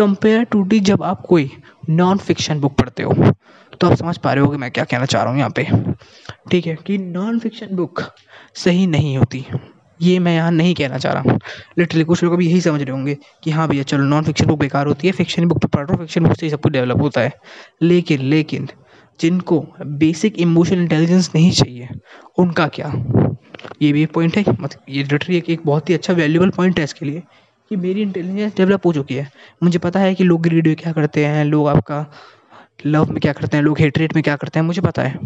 कंपेयर 0.00 0.44
टू 0.44 0.62
डी 0.62 0.80
जब 0.82 1.02
आप 1.02 1.26
कोई 1.28 1.50
नॉन 1.90 2.18
फिक्शन 2.18 2.60
बुक 2.60 2.74
पढ़ते 2.76 3.02
हो 3.02 3.32
तो 3.80 3.86
आप 3.86 3.96
समझ 3.96 4.16
पा 4.18 4.32
रहे 4.32 4.44
हो 4.44 4.50
कि 4.50 4.56
मैं 4.58 4.70
क्या 4.70 4.84
कहना 4.84 5.06
चाह 5.06 5.22
रहा 5.22 5.30
हूँ 5.30 5.38
यहाँ 5.38 5.50
पे। 5.56 5.66
ठीक 6.50 6.66
है 6.66 6.74
कि 6.86 6.96
नॉन 6.98 7.38
फिक्शन 7.38 7.74
बुक 7.76 8.02
सही 8.56 8.86
नहीं 8.86 9.16
होती। 9.18 9.44
ये 10.00 10.18
मैं 10.18 10.34
यहाँ 10.34 10.50
नहीं 10.50 10.74
कहना 10.74 10.98
चाह 10.98 11.12
रहा 11.12 11.22
हूँ। 11.22 11.38
लिटरली 11.78 12.04
कुछ 12.04 12.22
लोग 12.24 12.32
अभी 12.32 12.46
यही 12.46 12.60
समझ 12.60 12.80
रहे 12.82 12.90
होंगे 12.90 13.16
कि 13.44 13.50
हाँ 13.50 13.66
भैया 13.68 13.82
चलो 13.82 14.04
नॉन 14.04 14.24
फिक्शन 14.24 14.46
बुक 14.46 14.58
बेकार 14.58 14.86
होती 14.86 15.06
है 15.06 15.12
फिक्शन 15.12 15.48
बुक 15.48 15.60
तो 15.62 15.68
पढ़ 15.68 15.86
रहा 15.86 15.96
हूँ 15.96 16.06
फिक्शन 16.06 16.24
बुक 16.24 16.36
से 16.36 16.46
ही 16.46 16.50
सब 16.50 16.60
कुछ 16.60 16.72
डेवलप 16.72 17.00
होता 17.00 17.20
है। 17.20 17.32
लेकिन 17.82 18.22
लेकिन 18.24 18.68
जिनको 19.20 19.60
बेसिक 19.82 20.38
इमोशनल 20.40 20.80
इंटेलिजेंस 20.80 21.30
नहीं 21.34 21.50
चाहिए 21.52 21.88
उनका 22.38 22.66
क्या? 22.68 22.92
ये 23.82 23.92
भी 23.92 24.02
एक 24.02 24.12
पॉइंट 24.12 24.36
है 24.36 24.44
मतलब 24.50 24.80
ये 24.88 25.02
लिटरली 25.02 25.36
एक, 25.36 25.50
एक 25.50 25.60
बहुत 25.64 25.90
ही 25.90 25.94
अच्छा 25.94 26.12
वैल्यूबल 26.12 26.50
पॉइंट 26.50 26.78
है 26.78 26.84
इसके 26.84 27.06
लिए 27.06 27.22
कि 27.70 27.76
मेरी 27.76 28.02
इंटेलिजेंस 28.02 28.54
डेवलप 28.56 28.86
हो 28.86 28.92
चुकी 28.92 29.14
है। 29.14 29.30
मुझे 29.62 29.78
पता 29.78 30.00
है 30.00 30.14
कि 30.14 30.24
लोग 30.24 30.42
ग्रीड 30.42 30.66
में 30.66 30.76
क्या 30.76 30.92
करते 30.92 31.24
हैं, 31.24 31.44
लोग 31.44 31.68
आपका 31.68 32.06
लव 32.86 33.10
में 33.10 33.20
क्या 33.20 33.32
करते 33.32 33.56
हैं, 33.56 33.64
लोग 33.64 33.78
हेटरेट 33.80 34.14
में 34.14 34.22
क्या 34.22 34.36
करते 34.36 34.58
हैं, 34.58 34.66
मुझे 34.66 34.82
पता 34.82 35.02
है। 35.02 35.18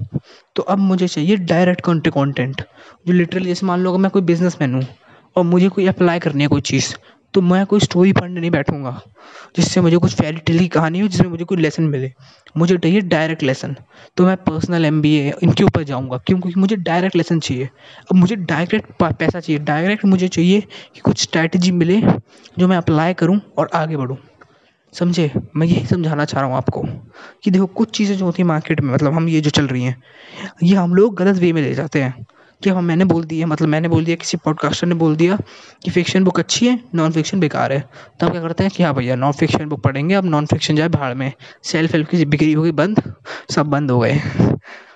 तो 0.57 0.63
अब 0.63 0.79
मुझे 0.79 1.09
चाहिए 1.09 1.37
डायरेक्ट 1.37 2.11
कॉन्टेंट 2.11 2.61
जो 3.07 3.13
लिटरली 3.13 3.47
जैसे 3.47 3.67
मान 3.67 3.81
लो 3.81 3.97
मैं 3.99 4.11
कोई 4.11 4.23
बिज़नेस 4.23 4.57
मैन 4.61 4.75
हूँ 4.75 4.87
और 5.37 5.45
मुझे 5.45 5.69
कोई 5.69 5.87
अप्लाई 5.87 6.19
करनी 6.19 6.43
है 6.43 6.49
कोई 6.49 6.61
चीज़ 6.61 6.95
तो 7.35 7.41
मैं 7.43 7.65
कोई 7.67 7.81
स्टोरी 7.81 8.13
पढ़ने 8.13 8.41
नहीं 8.41 8.51
बैठूँगा, 8.51 9.01
जिससे 9.57 9.81
मुझे 9.81 9.97
कुछ 9.97 10.15
फेरी 10.15 10.39
टेल 10.39 10.59
की 10.59 10.67
कहानी 10.69 11.01
हो, 11.01 11.09
जिसमें 11.09 11.29
मुझे 11.29 11.45
कोई 11.45 11.59
लेसन 11.59 11.83
मिले। 11.85 12.13
मुझे 12.57 12.77
चाहिए 12.77 13.01
डायरेक्ट 13.03 13.43
लेसन 13.43 13.75
तो 14.17 14.27
मैं 14.27 14.37
पर्सनल 14.39 14.85
एम 14.85 15.01
बी 15.03 15.15
ए 15.17 15.33
इनके 15.43 15.65
ऊपर 15.65 15.83
जाऊँगा, 15.85 16.17
क्यों? 16.19 16.39
क्योंकि 16.39 16.61
मुझे 16.61 16.77
डायरेक्ट 16.79 17.17
लेसन 17.17 17.41
चाहिए। 17.41 17.69
अब 18.11 18.17
मुझे 18.17 18.37
डायरेक्ट 18.37 18.93
पैसा 19.03 19.41
चाहिए। 19.41 19.59
डायरेक्ट 19.63 20.05
मुझे 20.05 20.29
चाहिए 20.29 20.61
कि 20.61 21.01
कुछ 21.01 21.23
स्ट्रैटेजी 21.23 21.73
मिले, 21.73 22.01
जो 22.59 22.69
मैं 22.69 22.77
अप्लाई 22.77 23.15
करूँ 23.15 23.41
और 23.59 23.71
आगे 23.75 23.97
बढ़ूँ। 23.97 24.19
समझे? 24.93 25.31
मैं 25.57 25.67
यही 25.67 25.87
समझाना 25.87 26.25
चाह 26.25 26.41
रहा 26.41 26.49
हूँ 26.49 26.57
आपको 26.57 26.83
कि 27.45 27.51
देखो, 27.51 27.67
कुछ 27.67 27.91
चीज़ें 27.91 28.17
जो 28.17 28.25
होती 28.25 28.43
हैं 28.43 28.49
मार्केट 28.49 28.81
में 28.81 28.93
मतलब 28.95 29.13
हम 29.13 29.29
ये 29.29 29.41
जो 29.41 29.51
चल 29.51 29.67
रही 29.67 29.83
हैं, 29.83 30.03
ये 30.63 30.75
हम 30.77 30.95
लोग 30.95 31.17
गलत 31.17 31.37
वे 31.37 31.53
में 31.53 31.63
ले 31.63 31.75
जाते 31.75 32.03
हैं। 32.03 32.27
कि 32.65 32.71
हम 32.71 32.85
मैंने 32.85 33.05
बोल 33.05 33.25
दिया 33.25 33.47
मतलब 33.47 33.69
मैंने 33.69 33.89
बोल 33.89 34.05
दिया, 34.05 34.17
किसी 34.17 34.37
पॉडकास्टर 34.45 34.87
ने 34.87 34.95
बोल 34.95 35.17
दिया 35.17 35.39
कि 35.85 35.91
फिक्शन 35.91 36.25
बुक 36.25 36.39
अच्छी 36.39 36.67
है 36.67 36.79
नॉन 36.95 37.13
फिक्शन 37.13 37.41
बेकार 37.41 37.73
है। 37.73 37.81
तो 38.21 38.27
हम 38.27 38.33
क्या 38.33 38.43
करते 38.43 38.65
हैं 38.65 38.73
कि 38.77 38.83
हाँ 38.83 38.95
भैया 38.95 39.17
नॉन 39.17 39.33
फिक्शन 39.33 39.69
बुक 39.69 39.83
पढ़ेंगे, 39.83 40.15
अब 40.15 40.25
नॉन 40.27 40.47
फिक्शन 40.47 40.77
जाए 40.77 40.89
भाड़ 40.91 41.13
में। 41.15 41.33
सेल्फ 41.65 41.93
हेल्प 41.93 42.09
की 42.09 42.25
बिक्री 42.27 42.53
हो 42.53 42.63
गई, 42.63 42.73
बंद, 42.73 43.03
सब 43.51 43.67
बंद 43.67 43.91
हो 43.91 43.99
गए। 44.01 44.21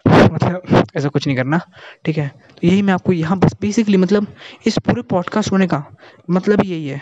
मतलब 0.09 0.85
ऐसा 0.97 1.09
कुछ 1.09 1.26
नहीं 1.26 1.37
करना, 1.37 1.61
ठीक 2.04 2.19
है? 2.19 2.28
तो 2.28 2.66
यही 2.66 2.83
मैं 2.83 2.92
आपको 2.95 3.12
यहाँ 3.12 3.38
बस 3.38 3.54
बेसिकली 3.61 3.97
मतलब 3.97 4.26
इस 4.66 4.78
पूरे 4.78 5.02
पॉडकास्ट 5.11 5.52
होने 5.52 5.66
का 5.66 5.83
मतलब 6.31 6.64
यही 6.64 6.87
है 6.88 7.00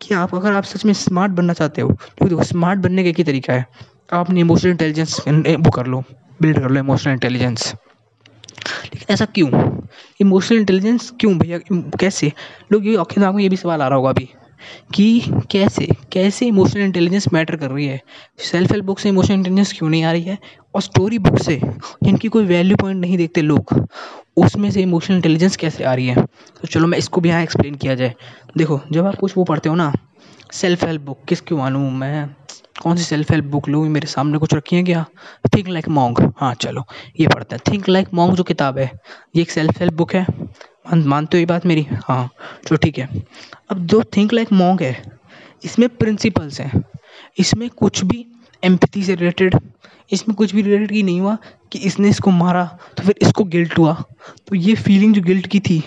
कि 0.00 0.14
आप, 0.14 0.34
अगर 0.34 0.52
आप 0.52 0.64
सच 0.64 0.84
में 0.84 0.92
स्मार्ट 0.94 1.32
बनना 1.32 1.52
चाहते 1.52 1.82
हो 1.82 1.92
तो 2.18 2.28
देखो 2.28 2.44
स्मार्ट 2.44 2.80
बनने 2.80 3.02
का 3.02 3.08
एक 3.08 3.18
ही 3.18 3.24
तरीका 3.24 3.52
है। 3.52 3.66
आप 4.12 4.26
अपनी 4.26 4.40
इमोशनल 4.40 4.70
इंटेलिजेंस 4.70 5.18
वो 5.28 5.70
कर 5.70 5.86
लो 5.86 6.02
बिल्ड 6.42 6.60
कर 6.60 6.70
लो 6.70 6.80
इमोशनल 6.80 7.12
इंटेलिजेंस 7.12 7.72
लेकिन 8.84 9.14
ऐसा 9.14 9.24
क्यों? 9.24 9.50
इमोशनल 10.20 10.58
इंटेलिजेंस 10.58 11.10
क्यों 11.20 11.36
भैया? 11.38 11.58
कैसे? 12.00 12.32
लोग 12.72 12.86
ये 12.86 12.96
आपके 12.96 13.20
दिमाग 13.20 13.34
में 13.34 13.42
ये 13.42 13.48
भी 13.48 13.56
सवाल 13.56 13.82
आ 13.82 13.88
रहा 13.88 13.96
होगा 13.96 14.10
अभी 14.10 14.28
कि 14.94 15.20
कैसे? 15.50 15.86
कैसे 16.12 16.46
इमोशनल 16.46 16.82
इंटेलिजेंस 16.82 17.26
मैटर 17.32 17.56
कर 17.56 17.70
रही 17.70 17.86
है? 17.86 18.00
सेल्फ 18.38 18.72
हेल्प 18.72 18.84
बुक 18.84 18.98
से 18.98 19.08
इमोशनल 19.08 19.36
इंटेलिजेंस 19.36 19.72
क्यों 19.72 19.90
नहीं 19.90 20.02
आ 20.04 20.12
रही 20.12 20.22
है? 20.22 20.38
और 20.74 20.82
स्टोरी 20.82 21.18
बुक 21.18 21.38
से 21.38 21.60
जिनकी 22.04 22.28
कोई 22.28 22.44
वैल्यू 22.44 22.76
पॉइंट 22.76 23.00
नहीं 23.00 23.16
देखते 23.18 23.42
लोग, 23.42 23.86
उसमें 24.36 24.70
से 24.70 24.82
इमोशनल 24.82 25.16
इंटेलिजेंस 25.16 25.56
कैसे 25.56 25.84
आ 25.84 25.94
रही 25.94 26.06
है? 26.06 26.24
तो 26.24 26.68
चलो 26.68 26.86
मैं 26.86 26.98
इसको 26.98 27.20
भी 27.20 27.28
यहाँ 27.28 27.42
एक्सप्लेन 27.42 27.74
किया 27.74 27.94
जाए। 27.94 28.14
देखो, 28.56 28.80
जब 28.92 29.06
आप 29.06 29.14
कुछ 29.14 29.36
वो 29.36 29.44
पढ़ते 29.44 29.68
हो 29.68 29.74
ना 29.74 29.92
सेल्फ 30.52 30.84
हेल्प 30.84 31.02
बुक 31.02 31.24
किस 31.28 31.40
क्यों 31.40 31.58
मानूँ 31.58 31.90
मैं 31.92 32.28
कौन 32.82 32.96
सी 32.96 33.02
सेल्फ 33.04 33.30
हेल्प 33.30 33.44
बुक 33.44 33.68
लूँ? 33.68 33.88
मेरे 33.88 34.06
सामने 34.06 34.38
कुछ 34.38 34.54
रखी 34.54 34.76
है 34.76 34.82
क्या? 34.82 35.04
थिंक 35.54 35.68
लाइक 35.68 35.88
मॉन्ग 35.90 36.20
हाँ 36.38 36.52
चलो, 36.54 36.84
ये 37.20 37.26
पढ़ते 37.26 37.56
हैं। 37.56 37.62
थिंक 37.70 37.88
लाइक 37.88 38.08
मॉन्ग 38.14 38.36
जो 38.36 38.42
किताब 38.44 38.78
है, 38.78 38.90
ये 39.36 39.42
एक 39.42 39.50
सेल्फ 39.50 39.80
हेल्प 39.80 39.94
बुक 39.94 40.14
है। 40.14 40.26
मानते 40.94 41.36
हो 41.36 41.38
ये 41.38 41.46
बात 41.46 41.66
मेरी? 41.66 41.86
हाँ 42.04 42.28
चलो 42.66 42.76
ठीक 42.76 42.98
है। 42.98 43.08
अब 43.70 43.86
जो 43.86 44.02
थिंक 44.16 44.32
लाइक 44.32 44.52
मॉन्ग 44.52 44.82
है, 44.82 45.02
इसमें 45.64 45.88
प्रिंसिपल्स 45.90 46.60
हैं। 46.60 46.84
इसमें 47.38 47.68
कुछ 47.70 48.04
भी 48.04 48.24
एम्पथी 48.62 49.02
से 49.04 49.14
रिलेटेड 49.14 49.58
इसमें 50.10 50.34
कुछ 50.36 50.54
भी 50.54 50.62
रिलेटेड 50.62 50.90
की 50.90 51.02
नहीं 51.02 51.20
हुआ 51.20 51.36
कि 51.72 51.78
इसने 51.78 52.08
इसको 52.08 52.30
मारा 52.30 52.64
तो 52.96 53.02
फिर 53.02 53.14
इसको 53.22 53.44
गिल्ट 53.46 53.76
हुआ। 53.78 53.92
तो 54.48 54.56
ये 54.56 54.74
फीलिंग 54.76 55.14
जो 55.14 55.22
गिल्ट 55.22 55.46
की 55.46 55.60
थी, 55.60 55.82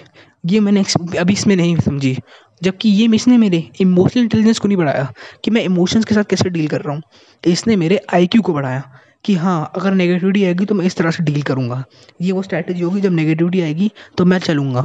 ये 0.46 0.60
मैंने 0.60 0.84
अभी 1.20 1.34
इसमें 1.34 1.56
नहीं 1.56 1.76
समझी। 1.78 2.18
जबकि 2.64 2.90
ये 2.90 3.16
इसने 3.16 3.38
मेरे 3.38 3.70
इमोशनल 3.82 4.24
इंटेलिजेंस 4.24 4.60
को 4.60 4.68
नहीं 4.68 4.78
बढ़ाया 4.78 5.14
कि 5.44 5.52
मैं 5.52 5.64
इमोशंस 5.64 6.06
के 6.06 6.16
साथ 6.16 6.24
कैसे 6.24 6.50
डील 6.50 6.68
कर 6.68 6.82
रहा 6.82 6.96
हूँ। 6.96 7.02
इसने 7.48 7.76
मेरे 7.76 8.00
आईक्यू 8.14 8.42
को 8.42 8.54
बढ़ाया। 8.54 8.84
कि 9.26 9.36
हाँ 9.36 9.72
अगर 9.76 9.94
नेगेटिविटी 9.94 10.44
आएगी 10.46 10.66
तो 10.66 10.76
मैं 10.76 10.86
इस 10.86 10.96
तरह 10.96 11.12
से 11.12 11.24
डील 11.24 11.42
करूँगा। 11.42 11.84
ये 12.22 12.32
वो 12.32 12.42
स्ट्रैटेजी 12.42 12.82
होगी, 12.82 13.02
जब 13.02 13.12
नेगेटिविटी 13.12 13.62
आएगी 13.62 13.92
तो 14.18 14.26
मैं 14.26 14.40
चलूँगा। 14.40 14.84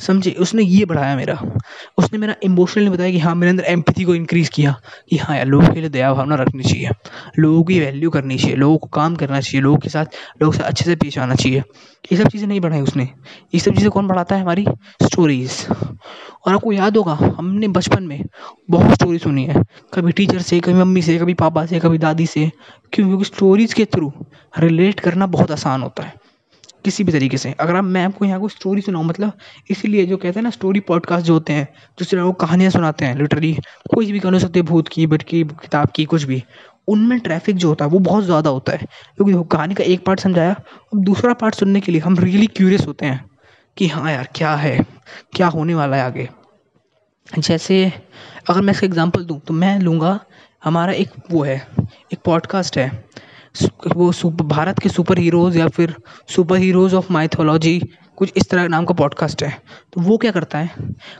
समझे? 0.00 0.30
उसने 0.30 0.62
ये 0.62 0.84
बढ़ाया 0.84 1.16
मेरा। 1.16 1.38
उसने 1.98 2.18
मेरा 2.18 2.34
इमोशनली 2.42 2.90
बताया 2.90 3.10
कि 3.10 3.18
हाँ 3.18 3.34
मेरे 3.34 3.50
अंदर 3.50 3.64
एम्पैथी 3.64 4.04
को 4.04 4.14
इंक्रीज़ 4.14 4.50
किया। 4.50 4.76
कि 5.10 5.16
हाँ 5.16 5.36
यार, 5.36 5.46
लोगों 5.46 5.68
के 5.68 5.80
लिए 5.80 5.88
दया 5.88 6.12
भावना 6.14 6.34
रखनी 6.34 6.62
चाहिए। 6.62 6.90
लोगों 7.38 7.62
की 7.64 7.80
वैल्यू 7.80 8.10
करनी 8.10 8.38
चाहिए। 8.38 8.56
लोगों 8.56 8.76
को 8.78 8.86
काम 8.86 9.16
करना 9.16 9.40
चाहिए। 9.40 9.60
लोगों 9.62 9.78
के 9.78 9.88
साथ, 9.88 10.06
लोगों 10.42 10.52
से 10.52 10.62
अच्छे 10.62 10.84
से 10.84 10.96
पेश 10.96 11.18
आना 11.18 11.34
चाहिए। 11.34 11.62
ये 12.12 12.16
सब 12.16 12.28
चीज़ें 12.28 12.48
नहीं 12.48 12.60
बढ़ाई 12.60 12.80
उसने। 12.80 13.08
ये 13.54 13.60
सब 13.60 13.74
चीज़ें 13.74 13.90
कौन 13.90 14.08
बढ़ाता 14.08 14.36
है 14.36 14.42
हमारी? 14.42 14.66
स्टोरीज़ 15.02 15.66
और 16.46 16.54
आपको 16.54 16.72
याद 16.72 16.96
होगा, 16.96 17.12
हमने 17.38 17.68
बचपन 17.68 18.02
में 18.02 18.24
बहुत 18.70 18.94
स्टोरी 18.94 19.18
सुनी 19.18 19.44
है। 19.44 19.62
कभी 19.94 20.12
टीचर 20.12 20.38
से, 20.38 20.60
कभी 20.60 20.74
मम्मी 20.74 21.02
से, 21.02 21.18
कभी 21.18 21.34
पापा 21.34 21.66
से, 21.66 21.78
कभी 21.80 21.98
दादी 21.98 22.26
से। 22.26 22.50
क्योंकि 22.94 23.24
स्टोरीज़ 23.24 23.74
के 23.74 23.84
थ्रू 23.86 24.12
रिलेट 24.54 25.00
करना 25.00 25.26
बहुत 25.28 25.50
आसान 25.50 25.82
होता 25.82 26.02
है, 26.02 26.12
किसी 26.84 27.04
भी 27.04 27.12
तरीके 27.12 27.38
से। 27.38 27.52
अगर 27.52 27.76
आप, 27.76 27.84
मैं 27.84 28.04
आपको 28.04 28.24
यहाँ 28.24 28.40
को 28.40 28.48
स्टोरी 28.48 28.80
सुनाऊँ 28.80 29.04
मतलब 29.04 29.32
इसीलिए 29.70 30.04
जो 30.06 30.16
कहते 30.16 30.38
हैं 30.38 30.42
ना 30.42 30.50
स्टोरी 30.50 30.80
पॉडकास्ट 30.82 31.26
जो 31.26 31.32
होते 31.32 31.52
हैं, 31.52 31.68
जो 31.98 32.04
सिर्फ़ 32.04 32.24
वो 32.24 32.32
कहानियाँ 32.34 32.70
सुनाते 32.70 33.04
हैं 33.04 33.16
लिटरली 33.18 33.52
कोई 33.90 34.12
भी 34.12 34.20
कहानी 34.20 34.40
सकती 34.40 34.58
है, 34.58 34.64
भूत 34.64 34.88
की, 34.88 35.06
बट 35.06 35.22
की, 35.22 35.42
किताब 35.44 35.90
की, 35.90 36.04
कुछ 36.04 36.24
भी, 36.24 36.42
उनमें 36.88 37.18
ट्रैफ़िक 37.20 37.56
जो 37.56 37.68
होता 37.68 37.84
है, 37.84 37.90
वो 37.90 37.98
बहुत 38.00 38.24
ज़्यादा 38.24 38.50
होता 38.50 38.72
है। 38.72 38.86
क्योंकि 39.16 39.32
कहानी 39.52 39.74
का 39.74 39.84
एक 39.84 40.04
पार्ट 40.06 40.20
समझाया, 40.20 40.52
अब 40.92 41.04
दूसरा 41.04 41.32
पार्ट 41.34 41.54
सुनने 41.54 41.80
के 41.80 41.92
लिए 41.92 42.00
हम 42.00 42.18
रियली 42.18 42.46
क्यूरियस 42.48 42.86
होते 42.86 43.06
हैं 43.06 43.24
कि 43.76 43.86
हाँ 43.88 44.10
यार, 44.12 44.28
क्या 44.36 44.54
है, 44.56 44.78
क्या 45.34 45.46
होने 45.48 45.74
वाला 45.74 45.96
है 45.96 46.02
आगे। 46.02 46.28
जैसे, 47.28 47.92
अगर 48.50 48.60
मैं 48.60 48.72
इसका 48.72 48.86
एग्ज़ाम्पल 48.86 49.24
दूँ 49.24 49.40
तो 49.40 49.54
मैं 49.54 49.78
लूँगा 49.80 50.18
हमारा 50.64 50.92
एक 50.92 51.10
वो 51.30 51.42
है, 51.42 51.66
एक 52.12 52.18
पॉडकास्ट 52.24 52.78
है। 52.78 53.04
वो 53.96 54.30
भारत 54.30 54.78
के 54.78 54.88
सुपर 54.88 55.18
हीरोज़ 55.18 55.58
या 55.58 55.68
फिर 55.68 55.94
सुपर 56.28 56.56
हीरोज़ 56.56 56.94
ऑफ़ 56.94 57.12
माइथोलॉजी 57.12 57.82
कुछ 58.16 58.32
इस 58.36 58.50
तरह 58.50 58.68
नाम 58.68 58.84
का 58.84 58.94
पॉडकास्ट 58.94 59.42
है। 59.42 59.62
तो 59.92 60.00
वो 60.00 60.16
क्या 60.18 60.30
करता 60.30 60.58
है 60.58 60.70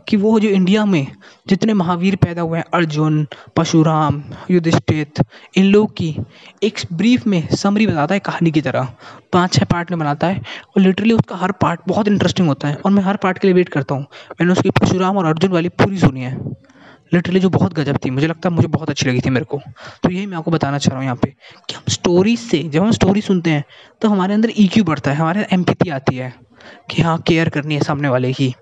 कि 0.08 0.16
वो 0.16 0.40
जो 0.40 0.48
इंडिया 0.48 0.84
में 0.84 1.06
जितने 1.48 1.74
महावीर 1.74 2.16
पैदा 2.16 2.42
हुए 2.42 2.58
हैं, 2.58 2.64
अर्जुन, 2.74 3.26
परशुराम, 3.56 4.24
युधिष्ठिर, 4.50 5.06
इन 5.56 5.64
लोग 5.64 5.96
की 5.96 6.16
एक 6.62 6.78
ब्रीफ 6.92 7.26
में 7.26 7.48
समरी 7.48 7.86
बताता 7.86 8.14
है 8.14 8.20
कहानी 8.20 8.50
की 8.50 8.60
तरह। 8.60 8.88
पाँच 9.32 9.52
छः 9.52 9.64
पार्ट 9.64 9.90
में 9.90 10.00
बनाता 10.00 10.26
है 10.26 10.36
और 10.36 10.80
लिटरली 10.80 11.14
उसका 11.14 11.36
हर 11.36 11.52
पार्ट 11.52 11.80
बहुत 11.88 12.08
इंटरेस्टिंग 12.08 12.48
होता 12.48 12.68
है। 12.68 12.74
और 12.74 12.90
मैं 12.90 13.02
हर 13.02 13.16
पार्ट 13.16 13.38
के 13.38 13.48
लिए 13.48 13.54
वेट 13.54 13.68
करता 13.68 13.94
हूँ। 13.94 14.06
मैंने 14.30 14.52
उसकी 14.52 14.70
परशुराम 14.70 15.16
और 15.16 15.24
अर्जुन 15.24 15.50
वाली 15.50 15.68
पूरी 15.68 15.98
सुनी 15.98 16.20
है। 16.20 16.38
लिटरली 17.14 17.40
जो 17.40 17.48
बहुत 17.50 17.74
गजब 17.74 17.98
थी, 18.04 18.10
मुझे 18.10 18.26
लगता 18.26 18.48
है 18.48 18.54
मुझे 18.54 18.68
बहुत 18.68 18.90
अच्छी 18.90 19.08
लगी 19.08 19.20
थी 19.20 19.30
मेरे 19.30 19.44
को। 19.44 19.60
तो 20.02 20.10
यही 20.10 20.26
मैं 20.26 20.36
आपको 20.36 20.50
बताना 20.50 20.78
चाह 20.78 20.90
रहा 20.90 20.98
हूँ 20.98 21.04
यहाँ 21.04 21.16
पे 21.16 21.30
कि 21.68 21.74
हम 21.74 21.82
स्टोरीज 21.90 22.38
से, 22.40 22.62
जब 22.62 22.82
हम 22.82 22.90
स्टोरी 22.92 23.20
सुनते 23.22 23.50
हैं 23.50 23.64
तो 24.02 24.08
हमारे 24.08 24.34
अंदर 24.34 24.52
ई 24.56 24.66
क्यू 24.68 24.84
बढ़ता 24.84 25.10
है, 25.10 25.16
हमारे 25.16 25.46
एम्पति 25.52 25.90
आती 25.90 26.16
है 26.16 26.32
कि 26.90 27.02
हाँ 27.02 27.18
केयर 27.26 27.48
करनी 27.48 27.74
है 27.74 27.80
सामने 27.82 28.08
वाले 28.08 28.32
की, 28.32 28.54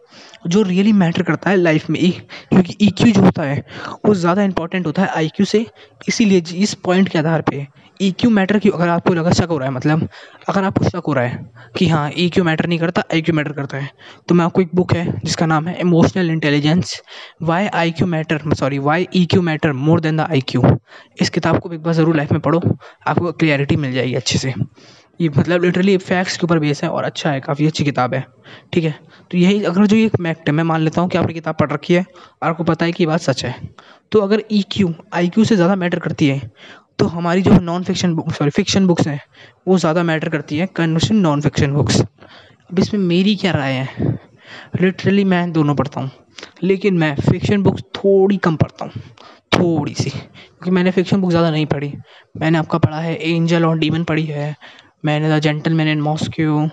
जो 0.46 0.62
रियली 0.62 0.92
मैटर 0.92 1.22
करता 1.22 1.50
है 1.50 1.56
लाइफ 1.56 1.88
में। 1.90 2.00
क्योंकि 2.10 2.76
ई 2.80 2.88
क्यू 2.90 3.12
जो 3.12 3.20
होता 3.22 3.42
है, 3.42 3.64
वो 4.06 4.14
ज़्यादा 4.14 4.42
इंपॉर्टेंट 4.42 4.86
होता 4.86 5.02
है 5.02 5.08
आईक्यू 5.08 5.46
से। 5.46 5.66
इसीलिए 6.08 6.42
इस 6.54 6.74
पॉइंट 6.84 7.08
के 7.08 7.18
आधार 7.18 7.40
पर 7.40 7.66
ई 8.02 8.10
क्यू 8.20 8.30
मैटर 8.30 8.58
क्यों, 8.58 8.72
अगर 8.72 8.88
आपको 8.88 9.14
लगा 9.14 9.30
शक 9.32 9.48
हो 9.50 9.56
रहा 9.58 9.68
है 9.68 9.74
मतलब 9.74 10.08
अगर 10.48 10.64
आपको 10.64 10.84
शक 10.84 11.02
हो 11.06 11.12
रहा 11.12 11.24
है 11.24 11.50
कि 11.76 11.88
हाँ 11.88 12.10
ई 12.12 12.28
क्यू 12.28 12.44
मैटर 12.44 12.66
नहीं 12.66 12.78
करता 12.78 13.02
आई 13.14 13.22
क्यू 13.22 13.34
मैटर 13.34 13.52
करता 13.52 13.78
है 13.78 13.90
तो 14.28 14.34
मैं 14.34 14.44
आपको 14.44 14.60
एक 14.60 14.70
बुक 14.74 14.92
है, 14.92 15.20
जिसका 15.24 15.46
नाम 15.46 15.68
है 15.68 15.78
emotional 15.80 16.30
intelligence 16.30 17.00
why 17.42 17.66
I 17.66 17.90
Q 17.92 18.06
matter 18.06 18.54
sorry 18.54 18.78
why 18.80 19.06
E 19.16 19.24
Q 19.26 19.42
matter 19.42 19.72
more 19.74 20.00
than 20.00 20.16
the 20.16 20.20
I 20.22 20.40
Q 20.48 20.62
इस 21.20 21.30
किताब 21.30 21.58
को 21.58 21.72
एक 21.72 21.82
बार 21.82 21.94
ज़रूर 21.94 22.16
लाइफ 22.16 22.32
में 22.32 22.40
पढ़ो, 22.40 22.60
आपको 23.06 23.32
क्लियरिटी 23.32 23.76
मिल 23.76 23.92
जाएगी 23.92 24.14
अच्छे 24.14 24.38
से। 24.38 24.54
ये 25.20 25.28
मतलब 25.28 25.64
लिटरली 25.64 25.96
फैक्ट्स 25.98 26.36
के 26.36 26.44
ऊपर 26.44 26.58
बेस 26.58 26.82
है 26.84 26.88
और 26.90 27.04
अच्छा 27.04 27.30
है, 27.30 27.40
काफ़ी 27.40 27.66
अच्छी 27.66 27.84
किताब 27.84 28.14
है, 28.14 28.24
ठीक 28.72 28.84
है? 28.84 28.94
तो 29.30 29.38
यही, 29.38 29.62
अगर 29.64 29.86
जो 29.86 29.96
ये 29.96 30.08
फैक्ट 30.10 30.48
है, 30.48 30.54
मैं 30.54 30.64
मान 30.64 30.80
लेता 30.80 31.00
हूँ 31.00 31.08
कि 31.10 31.18
आपने 31.18 31.34
किताब 31.34 31.56
पढ़ 31.60 31.70
रखी 31.72 31.94
है 31.94 32.04
और 32.42 32.48
आपको 32.48 32.64
पता 32.64 32.86
है 32.86 32.92
कि 32.92 33.02
ये 33.02 33.06
बात 33.06 33.20
सच 33.20 33.44
है। 33.44 33.54
तो 34.12 34.20
अगर 34.20 34.42
ई 34.52 34.62
क्यू 34.72 34.92
आई 35.14 35.28
क्यू 35.28 35.44
से 35.44 35.56
ज़्यादा 35.56 35.74
मैटर 35.76 35.98
करती 35.98 36.28
है 36.28 36.50
तो 36.98 37.06
हमारी 37.06 37.42
जो 37.42 37.58
non 37.60 37.82
fiction 37.84 38.14
book 38.14 38.32
sorry 38.32 38.50
fiction 38.50 38.86
books 38.86 39.06
हैं, 39.06 39.20
वो 39.68 39.78
ज़्यादा 39.78 40.02
मैटर 40.02 40.28
करती 40.28 40.58
हैं 40.58 40.66
कन्वर्शन 40.76 41.16
नॉन 41.18 41.40
फिक्शन 41.40 41.72
बुक्स 41.72 42.00
अब 42.00 42.78
इसमें 42.78 43.00
मेरी 43.00 43.34
क्या 43.36 43.52
राय 43.52 43.72
है? 43.72 44.18
लिटरली 44.80 45.24
मैं 45.24 45.50
दोनों 45.52 45.74
पढ़ता 45.74 46.00
हूँ, 46.00 46.10
लेकिन 46.62 46.98
मैं 46.98 47.14
फिक्शन 47.16 47.62
बुक्स 47.62 47.82
थोड़ी 47.96 48.36
कम 48.36 48.56
पढ़ता 48.56 48.84
हूँ, 48.84 49.02
थोड़ी 49.52 49.94
सी। 49.94 50.10
क्योंकि 50.10 50.70
मैंने 50.70 50.90
फिक्शन 50.90 51.20
बुक 51.20 51.30
ज़्यादा 51.30 51.50
नहीं 51.50 51.66
पढ़ी। 51.66 51.92
मैंने 52.34 52.58
आपका 52.58 52.78
पढ़ा 52.78 52.98
है 53.00 53.14
एंजल 53.26 53.64
और 53.64 53.78
डीमन 53.78 54.04
पढ़ी 54.04 54.24
है, 54.24 54.54
मैंने 55.04 55.30
द 55.30 55.38
जेंटलमैन 55.42 55.88
इन 55.88 56.00
मॉस्क्यू 56.00 56.68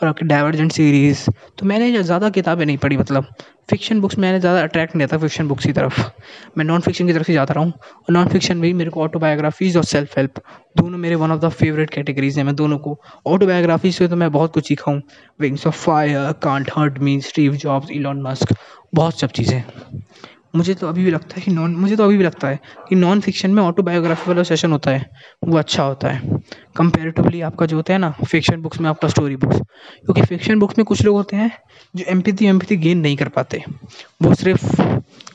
और 0.00 0.08
आपकी 0.08 0.24
डाइवर्जेंट 0.26 0.72
सीरीज़ 0.72 1.24
तो 1.58 1.66
मैंने 1.66 2.02
ज़्यादा 2.02 2.28
किताबें 2.30 2.64
नहीं 2.66 2.76
पढ़ी 2.78 2.96
मतलब 2.96 3.26
फ़िक्शन 3.70 4.00
बुक्स 4.00 4.18
मैंने 4.18 4.38
ज़्यादा 4.40 4.62
अट्रैक्ट 4.62 4.94
नहीं 4.96 5.08
था 5.08 5.18
फ़िक्शन 5.18 5.48
बुक्स 5.48 5.66
की 5.66 5.72
तरफ़। 5.72 6.00
मैं 6.58 6.64
नॉन 6.64 6.80
फिक्शन 6.80 7.06
की 7.06 7.12
तरफ़ 7.12 7.26
से 7.26 7.32
जाता 7.32 7.54
रहा 7.54 7.64
हूँ। 7.64 7.72
और 7.72 8.12
नॉन 8.12 8.28
फिक्शन 8.28 8.60
भी 8.60 8.72
मेरे 8.72 8.90
को 8.90 9.02
ऑटोबायोग्राफीज़ 9.02 9.76
और 9.78 9.84
सेल्फ 9.84 10.16
हेल्प 10.18 10.40
दोनों 10.76 10.98
मेरे 10.98 11.14
one 11.14 11.30
of 11.32 11.40
the 11.40 11.48
favourite 11.50 11.90
categories 11.90 12.38
हैं। 12.38 12.44
मैं 12.44 12.54
दोनों 12.56 12.78
को 12.78 12.98
ऑटोबायोग्राफी 13.26 13.92
से 13.92 14.08
तो 14.08 14.16
मैं 14.16 14.30
बहुत 14.32 14.52
कुछ 14.54 14.68
सीखा 14.68 14.90
हूँ। 14.90 15.02
Wings 15.40 15.66
of 15.66 15.76
fire 15.76 16.32
can't 16.42 16.70
hurt 16.76 16.98
me 16.98 17.20
Steve 17.20 17.56
Jobs 17.56 17.90
Elon 17.90 18.22
Musk 18.22 18.54
बहुत 18.94 19.20
सब 19.20 19.30
चीज़ें। 19.30 19.62
मुझे 20.54 20.74
तो 20.74 20.88
अभी 20.88 21.04
भी 21.04 21.10
लगता 21.10 21.34
है 21.36 21.42
कि 21.42 21.50
नॉन 21.50 21.74
मुझे 21.76 21.96
तो 21.96 22.04
अभी 22.04 22.16
भी 22.16 22.24
लगता 22.24 22.48
है 22.48 22.58
कि 22.88 22.94
नॉन 22.94 23.20
फिक्शन 23.20 23.50
में 23.50 23.62
ऑटोबायोग्राफी 23.62 24.30
वाला 24.30 24.42
सेशन 24.42 24.72
होता 24.72 24.90
है, 24.90 25.10
वो 25.44 25.58
अच्छा 25.58 25.82
होता 25.82 26.08
है। 26.08 26.38
कंपेरेटिवली 26.76 27.40
आपका 27.40 27.66
जो 27.66 27.76
होता 27.76 27.92
है 27.92 27.98
ना 27.98 28.10
फिक्शन 28.22 28.60
बुक्स 28.62 28.80
में 28.80 28.88
आपका 28.90 29.08
स्टोरी 29.08 29.36
बुक्स 29.36 29.56
क्योंकि 29.56 30.22
फिक्शन 30.22 30.58
बुक्स 30.58 30.78
में 30.78 30.84
कुछ 30.84 31.02
लोग 31.02 31.16
होते 31.16 31.36
हैं 31.36 31.50
जो 31.94 32.04
एम्पैथी 32.08 32.46
एम्पैथी 32.46 32.76
गेन 32.76 32.98
नहीं 32.98 33.16
कर 33.16 33.28
पाते। 33.28 33.62
वो 34.22 34.34
सिर्फ़ 34.34 34.82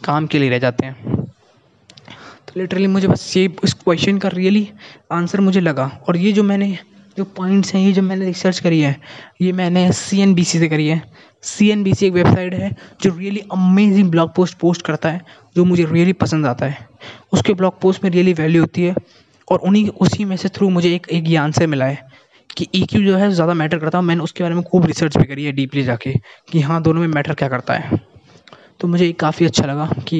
काम 0.03 0.27
के 0.27 0.39
लिए 0.39 0.49
रह 0.49 0.59
जाते 0.59 0.85
हैं। 0.85 1.23
तो 2.47 2.59
लिटरली 2.59 2.87
मुझे 2.87 3.07
बस 3.07 3.35
ये 3.37 3.49
इस 3.63 3.73
क्वेश्चन 3.75 4.17
का 4.17 4.29
रियली 4.29 4.67
आंसर 5.11 5.41
मुझे 5.41 5.61
लगा। 5.61 5.89
और 6.07 6.17
ये 6.17 6.31
जो 6.31 6.43
मैंने 6.43 6.77
जो 7.17 7.23
पॉइंट्स 7.25 7.73
हैं, 7.73 7.81
ये 7.81 7.91
जो 7.91 8.01
मैंने 8.01 8.25
रिसर्च 8.25 8.59
करी 8.59 8.79
है, 8.81 8.95
ये 9.41 9.51
मैंने 9.51 9.91
सी 9.93 10.19
एन 10.21 10.33
बी 10.35 10.43
सी 10.43 10.59
से 10.59 10.67
करी 10.69 10.87
है। 10.87 11.01
सी 11.43 11.69
एन 11.69 11.83
बी 11.83 11.93
सी 11.93 12.05
एक 12.05 12.13
वेबसाइट 12.13 12.53
है, 12.53 12.75
जो 13.01 13.15
really 13.17 13.39
amazing 13.53 14.09
blog 14.11 14.33
post 14.35 14.57
post 14.57 14.81
करता 14.81 15.09
है, 15.09 15.21
जो 15.55 15.65
मुझे 15.65 15.85
रियली 15.85 16.13
पसंद 16.13 16.45
आता 16.45 16.65
है। 16.65 16.87
उसके 17.33 17.53
ब्लॉग 17.53 17.79
पोस्ट 17.81 18.03
में 18.03 18.11
रियली 18.11 18.33
वैल्यू 18.33 18.61
होती 18.61 18.83
है, 18.83 18.95
और 19.47 19.59
उन्हीं, 19.59 19.87
उसी 19.89 20.25
में 20.25 20.35
से 20.37 20.49
थ्रू 20.49 20.69
मुझे 20.69 20.93
एक 20.95 21.07
एक 21.09 21.27
ये 21.27 21.35
आंसर 21.37 21.67
मिला 21.67 21.85
है 21.85 22.07
कि 22.57 22.67
ई 22.75 22.81
e 22.81 22.87
क्यू 22.89 23.01
जो 23.03 23.17
है, 23.17 23.29
ज़्यादा 23.31 23.53
मैटर 23.53 23.79
करता 23.79 23.97
है 23.97 24.03
मैंने 24.03 24.23
उसके 24.23 24.43
बारे 24.43 24.55
में 24.55 24.63
खूब 24.63 24.85
रिसर्च 24.85 25.17
भी 25.17 25.23
करी 25.23 25.45
है 25.45 25.51
डीपली 25.51 25.83
जाके, 25.83 26.13
कि 26.51 26.61
हाँ 26.61 26.81
दोनों 26.81 27.01
में 27.01 27.07
मैटर 27.07 27.33
क्या 27.33 27.49
करता 27.49 27.73
है। 27.73 27.99
तो 28.85 28.89
मुझे 28.89 29.11
काफ़ी 29.11 29.45
अच्छा 29.45 29.65
लगा 29.65 29.85
कि 30.07 30.17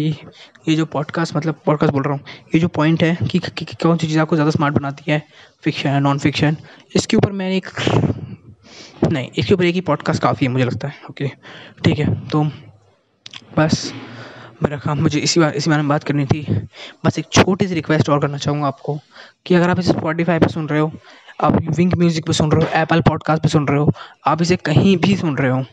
ये 0.67 0.75
जो 0.75 0.86
पॉडकास्ट 0.86 1.36
मतलब 1.36 1.55
पॉडकास्ट 1.65 1.93
बोल 1.93 2.03
रहा 2.03 2.13
हूँ 2.13 2.22
ये 2.53 2.60
जो 2.60 2.67
पॉइंट 2.67 3.03
है 3.03 3.27
कि, 3.31 3.39
कौन 3.39 3.98
सी 3.98 4.07
चीज़ 4.07 4.19
आपको 4.19 4.36
ज़्यादा 4.36 4.51
स्मार्ट 4.51 4.75
बनाती 4.75 5.12
है 5.12 5.22
फिक्शन 5.63 5.89
है 5.89 6.00
नॉन 6.00 6.19
फिक्शन 6.19 6.57
इसके 6.95 7.17
ऊपर 7.17 7.31
मैंने 7.31 7.57
एक 7.57 7.69
नहीं 9.12 9.29
इसके 9.38 9.53
ऊपर 9.53 9.65
एक 9.65 9.75
ही 9.75 9.81
पॉडकास्ट 9.81 10.22
काफ़ी 10.22 10.45
है 10.45 10.51
मुझे 10.51 10.65
लगता 10.65 10.88
है 10.88 11.10
ओके 11.10 11.27
ठीक 11.84 12.00
है 12.00 12.13
तो 12.29 12.43
बस 13.57 13.91
मेरा 14.63 14.77
काम 14.77 15.01
मुझे 15.01 15.19
इसी 15.19 15.39
बार 15.39 15.55
इसी 15.55 15.69
बारे 15.69 15.81
में 15.81 15.89
बात 15.89 16.03
करनी 16.03 16.25
थी 16.25 16.45
बस 17.05 17.19
एक 17.19 17.25
छोटी 17.34 17.67
सी 17.67 17.74
रिक्वेस्ट 17.74 18.10
और 18.10 18.22
करना 18.22 18.38
चाहूँगा 18.38 18.67
आपको 18.67 19.00
कि 19.45 19.55
अगर 19.55 19.69
आप 19.69 19.79
इसे 19.79 19.91
स्पॉटीफाई 19.91 20.39
पर 20.39 20.50
सुन 20.50 20.67
रहे 20.67 20.79
हो 20.79 20.91
आप 21.41 21.62
विंक 21.69 21.95
म्यूज़िक 21.95 22.25
पर 22.27 22.34
सुन 22.34 22.51
रहे 22.51 22.65
हो 22.65 22.81
एप्पल 22.81 23.01
पॉडकास्ट 23.01 23.43
पर 23.43 23.50
सुन 23.50 23.67
रहे 23.67 23.79
हो 23.79 23.93
आप 24.27 24.41
इसे 24.41 24.55
कहीं 24.65 24.98
भी 24.98 25.15
सुन 25.17 25.38
रहे 25.38 25.51
हो 25.51 25.63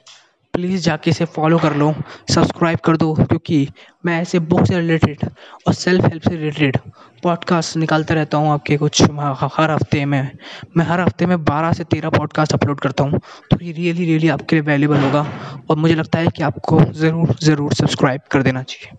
प्लीज़ 0.54 0.82
जाके 0.84 1.10
इसे 1.10 1.24
फॉलो 1.26 1.58
कर 1.58 1.74
लो 1.76 1.92
सब्सक्राइब 2.30 2.78
कर 2.78 2.96
दो, 2.96 3.12
क्योंकि 3.14 3.68
मैं 4.06 4.20
ऐसे 4.22 4.38
बुक 4.40 4.66
से 4.66 4.74
रिलेटेड 4.76 5.24
और 5.66 5.74
सेल्फ 5.74 6.04
हेल्प 6.04 6.22
से 6.22 6.34
रिलेटेड 6.36 6.76
पॉडकास्ट 7.22 7.76
निकालता 7.76 8.14
रहता 8.14 8.38
हूँ 8.38 8.50
आपके 8.50 8.76
कुछ 8.76 9.02
हर 9.02 9.70
हफ़्ते 9.70 10.04
में। 10.04 10.30
मैं 10.76 10.84
हर 10.86 11.00
हफ़्ते 11.00 11.26
में 11.26 11.44
बारह 11.44 11.72
से 11.72 11.84
तेरह 11.84 12.10
पॉडकास्ट 12.10 12.52
अपलोड 12.52 12.80
करता 12.80 13.04
हूँ 13.04 13.20
तो 13.50 13.58
ये 13.62 13.72
रियली 13.72 14.04
रियली 14.04 14.28
आपके 14.28 14.56
लिए 14.56 14.62
वैल्यूबल 14.64 15.00
होगा 15.00 15.26
और 15.70 15.76
मुझे 15.76 15.94
लगता 15.94 16.18
है 16.18 16.28
कि 16.36 16.42
आपको 16.42 16.80
ज़रूर 16.92 17.34
ज़रूर 17.42 17.74
सब्सक्राइब 17.74 18.20
कर 18.30 18.42
देना 18.42 18.62
चाहिए। 18.64 18.98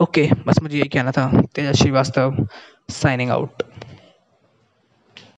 ओके 0.00 0.28
बस 0.46 0.62
मुझे 0.62 0.78
यही 0.78 0.88
कहना 0.88 1.10
था। 1.10 1.30
Teja 1.54 1.72
Srivastava 1.72 2.46
signing 2.92 3.30
out 3.30 3.62